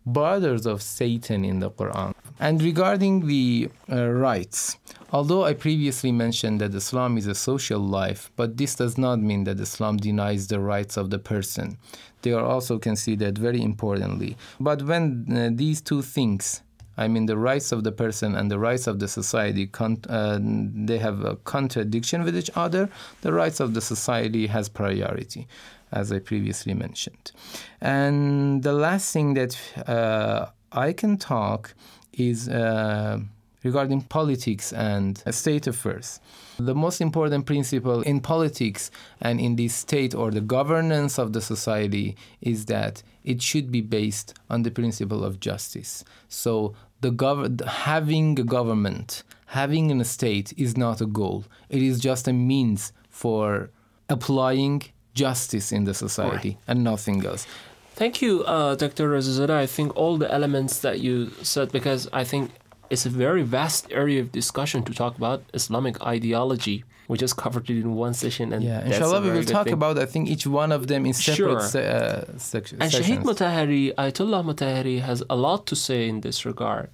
brothers 0.06 0.66
of 0.66 0.82
Satan 0.82 1.44
in 1.44 1.60
the 1.60 1.70
Quran. 1.70 2.14
And 2.40 2.62
regarding 2.62 3.26
the 3.26 3.68
uh, 3.90 4.08
rights, 4.08 4.78
although 5.12 5.44
I 5.44 5.54
previously 5.54 6.12
mentioned 6.12 6.60
that 6.60 6.74
Islam 6.74 7.16
is 7.16 7.26
a 7.26 7.34
social 7.34 7.80
life, 7.80 8.30
but 8.36 8.56
this 8.56 8.74
does 8.74 8.98
not 8.98 9.20
mean 9.20 9.44
that 9.44 9.60
Islam 9.60 9.96
denies 9.96 10.48
the 10.48 10.60
rights 10.60 10.96
of 10.96 11.10
the 11.10 11.18
person. 11.18 11.78
They 12.22 12.32
are 12.32 12.44
also 12.44 12.78
considered 12.78 13.38
very 13.38 13.62
importantly. 13.62 14.36
But 14.58 14.82
when 14.82 15.26
uh, 15.30 15.50
these 15.52 15.80
two 15.80 16.02
things 16.02 16.62
I 16.96 17.08
mean, 17.08 17.26
the 17.26 17.38
rights 17.38 17.72
of 17.72 17.84
the 17.84 17.92
person 17.92 18.34
and 18.34 18.50
the 18.50 18.58
rights 18.58 18.86
of 18.86 18.98
the 18.98 19.08
society, 19.08 19.66
con- 19.66 20.02
uh, 20.08 20.38
they 20.42 20.98
have 20.98 21.24
a 21.24 21.36
contradiction 21.36 22.22
with 22.22 22.36
each 22.36 22.50
other. 22.54 22.90
The 23.22 23.32
rights 23.32 23.60
of 23.60 23.72
the 23.72 23.80
society 23.80 24.46
has 24.48 24.68
priority, 24.68 25.48
as 25.92 26.12
I 26.12 26.18
previously 26.18 26.74
mentioned. 26.74 27.32
And 27.80 28.62
the 28.62 28.72
last 28.72 29.12
thing 29.12 29.34
that 29.34 29.58
uh, 29.86 30.46
I 30.72 30.92
can 30.92 31.18
talk 31.18 31.74
is 32.12 32.48
uh, 32.48 33.20
regarding 33.62 34.02
politics 34.02 34.72
and 34.72 35.22
state 35.30 35.66
affairs. 35.66 36.20
The 36.58 36.74
most 36.74 37.00
important 37.00 37.46
principle 37.46 38.02
in 38.02 38.20
politics 38.20 38.90
and 39.20 39.40
in 39.40 39.56
the 39.56 39.68
state 39.68 40.14
or 40.14 40.30
the 40.30 40.40
governance 40.40 41.18
of 41.18 41.32
the 41.32 41.40
society 41.40 42.16
is 42.40 42.66
that 42.66 43.02
it 43.24 43.40
should 43.40 43.70
be 43.70 43.80
based 43.80 44.34
on 44.50 44.62
the 44.62 44.70
principle 44.70 45.24
of 45.24 45.40
justice. 45.40 46.04
So 46.28 46.74
the 47.00 47.10
gov- 47.10 47.64
having 47.64 48.38
a 48.38 48.44
government, 48.44 49.22
having 49.46 50.00
a 50.00 50.04
state 50.04 50.52
is 50.56 50.76
not 50.76 51.00
a 51.00 51.06
goal. 51.06 51.44
It 51.68 51.82
is 51.82 52.00
just 52.00 52.28
a 52.28 52.32
means 52.32 52.92
for 53.08 53.70
applying 54.08 54.82
justice 55.14 55.72
in 55.72 55.84
the 55.84 55.94
society 55.94 56.58
and 56.68 56.82
nothing 56.84 57.24
else. 57.24 57.46
Thank 57.94 58.22
you, 58.22 58.42
uh, 58.44 58.74
Dr. 58.74 59.10
Rezazadeh. 59.10 59.50
I 59.50 59.66
think 59.66 59.94
all 59.96 60.16
the 60.16 60.32
elements 60.32 60.80
that 60.80 61.00
you 61.00 61.30
said, 61.42 61.70
because 61.72 62.08
I 62.12 62.24
think 62.24 62.50
it's 62.90 63.04
a 63.06 63.10
very 63.10 63.42
vast 63.42 63.86
area 63.90 64.20
of 64.20 64.32
discussion 64.32 64.82
to 64.84 64.92
talk 64.94 65.16
about 65.16 65.42
Islamic 65.54 66.00
ideology. 66.02 66.84
We 67.08 67.18
just 67.18 67.36
covered 67.36 67.68
it 67.68 67.78
in 67.80 67.94
one 67.94 68.14
session, 68.14 68.52
and 68.54 68.64
Yeah, 68.64 68.84
inshallah, 68.86 69.20
we 69.20 69.30
will 69.30 69.44
talk 69.44 69.64
thing. 69.64 69.74
about, 69.74 69.98
I 69.98 70.06
think, 70.06 70.30
each 70.30 70.46
one 70.46 70.72
of 70.72 70.86
them 70.86 71.04
in 71.04 71.12
separate 71.12 71.36
Sure. 71.36 71.60
se- 71.60 71.86
uh, 71.86 72.38
sec- 72.38 72.72
And 72.72 72.90
Shahid. 72.90 73.22
Mutahari, 73.24 73.94
Ayatollah 73.94 74.42
Mutahari 74.48 75.00
has 75.02 75.22
a 75.28 75.36
lot 75.36 75.66
to 75.66 75.76
say 75.76 76.08
in 76.08 76.22
this 76.22 76.46
regard. 76.46 76.88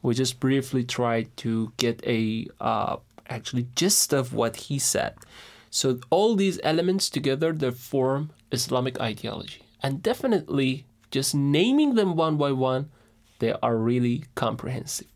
We 0.00 0.14
just 0.14 0.40
briefly 0.40 0.84
tried 0.84 1.28
to 1.44 1.72
get 1.76 1.96
a 2.06 2.46
uh, 2.60 2.96
actually 3.28 3.66
gist 3.74 4.14
of 4.14 4.32
what 4.32 4.56
he 4.56 4.78
said. 4.78 5.14
So 5.70 6.00
all 6.10 6.34
these 6.36 6.58
elements 6.62 7.10
together 7.10 7.52
they 7.52 7.70
form 7.70 8.30
Islamic 8.52 9.00
ideology, 9.00 9.62
and 9.82 10.02
definitely 10.02 10.86
just 11.10 11.34
naming 11.34 11.94
them 11.94 12.16
one 12.16 12.36
by 12.36 12.52
one, 12.52 12.90
they 13.38 13.52
are 13.62 13.76
really 13.76 14.24
comprehensive. 14.34 15.06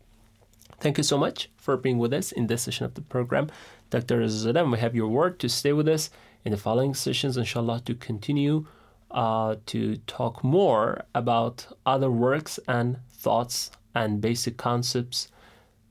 Thank 0.79 0.97
you 0.97 1.03
so 1.03 1.17
much 1.17 1.49
for 1.55 1.77
being 1.77 1.97
with 1.97 2.13
us 2.13 2.31
in 2.31 2.47
this 2.47 2.63
session 2.63 2.85
of 2.85 2.93
the 2.95 3.01
program. 3.01 3.49
Dr. 3.89 4.21
Zadam, 4.23 4.71
we 4.71 4.79
have 4.79 4.95
your 4.95 5.07
word 5.07 5.39
to 5.39 5.49
stay 5.49 5.71
with 5.71 5.87
us 5.87 6.09
in 6.43 6.51
the 6.51 6.57
following 6.57 6.93
sessions, 6.93 7.37
inshallah, 7.37 7.81
to 7.85 7.93
continue 7.95 8.65
uh, 9.11 9.55
to 9.67 9.97
talk 10.07 10.43
more 10.43 11.05
about 11.13 11.67
other 11.85 12.09
works 12.09 12.59
and 12.67 12.97
thoughts 13.11 13.71
and 13.95 14.19
basic 14.19 14.57
concepts 14.57 15.29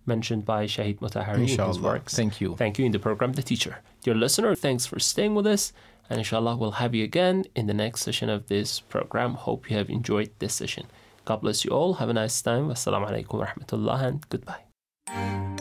mentioned 0.05 0.45
by 0.45 0.67
Shahid 0.67 0.99
Mutahari 0.99 1.49
in 1.49 1.67
his 1.67 1.81
works. 1.81 2.15
Thank 2.15 2.41
you. 2.41 2.57
Thank 2.57 2.79
you 2.79 2.85
in 2.85 2.93
the 2.93 2.99
program, 2.99 3.33
The 3.33 3.43
Teacher. 3.43 3.79
Dear 4.03 4.15
listener, 4.15 4.55
thanks 4.57 4.85
for 4.85 4.99
staying 4.99 5.37
with 5.37 5.47
us. 5.47 5.73
And 6.11 6.19
inshallah, 6.19 6.57
we'll 6.57 6.83
have 6.83 6.93
you 6.95 7.05
again 7.05 7.45
in 7.55 7.67
the 7.67 7.75
next 7.75 8.03
session 8.03 8.29
of 8.29 8.49
this 8.49 8.81
program. 8.81 9.35
Hope 9.35 9.71
you 9.71 9.77
have 9.77 9.89
enjoyed 9.89 10.31
this 10.41 10.55
session. 10.55 10.87
God 11.25 11.41
bless 11.41 11.65
you 11.65 11.71
all. 11.71 11.95
Have 11.95 12.09
a 12.09 12.13
nice 12.13 12.43
time. 12.43 12.69
Wassalamu 12.69 13.09
alaikum 13.09 13.39
wa 13.39 13.47
rahmatullah 13.47 14.03
and 14.03 14.29
goodbye. 14.29 15.52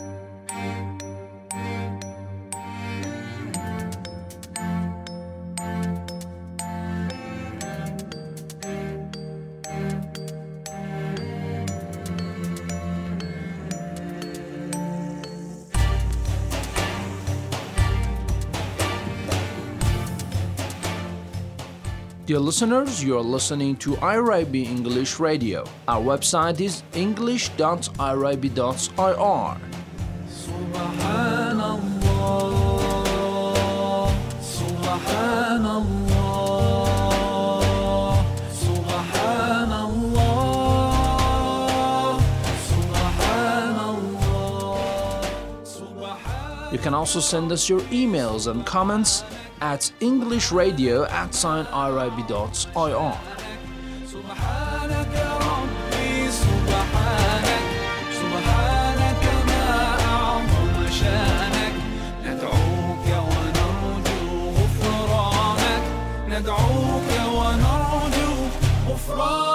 Dear 22.24 22.38
listeners, 22.38 23.02
you 23.02 23.18
are 23.18 23.20
listening 23.20 23.74
to 23.78 23.96
IRIB 23.96 24.54
English 24.64 25.18
Radio. 25.18 25.64
Our 25.88 26.00
website 26.00 26.60
is 26.60 26.84
english.irib.ir. 26.94 27.50
You 46.70 46.78
can 46.78 46.94
also 46.94 47.18
send 47.18 47.50
us 47.50 47.68
your 47.68 47.80
emails 47.90 48.46
and 48.48 48.64
comments 48.64 49.24
at 49.62 49.92
English 50.00 50.50
Radio 50.50 51.04
at 51.04 51.30
signirib.ir. 51.30 53.14
ندعوك 66.32 67.08
ونرجو 67.36 68.32
غفرانك 68.88 69.51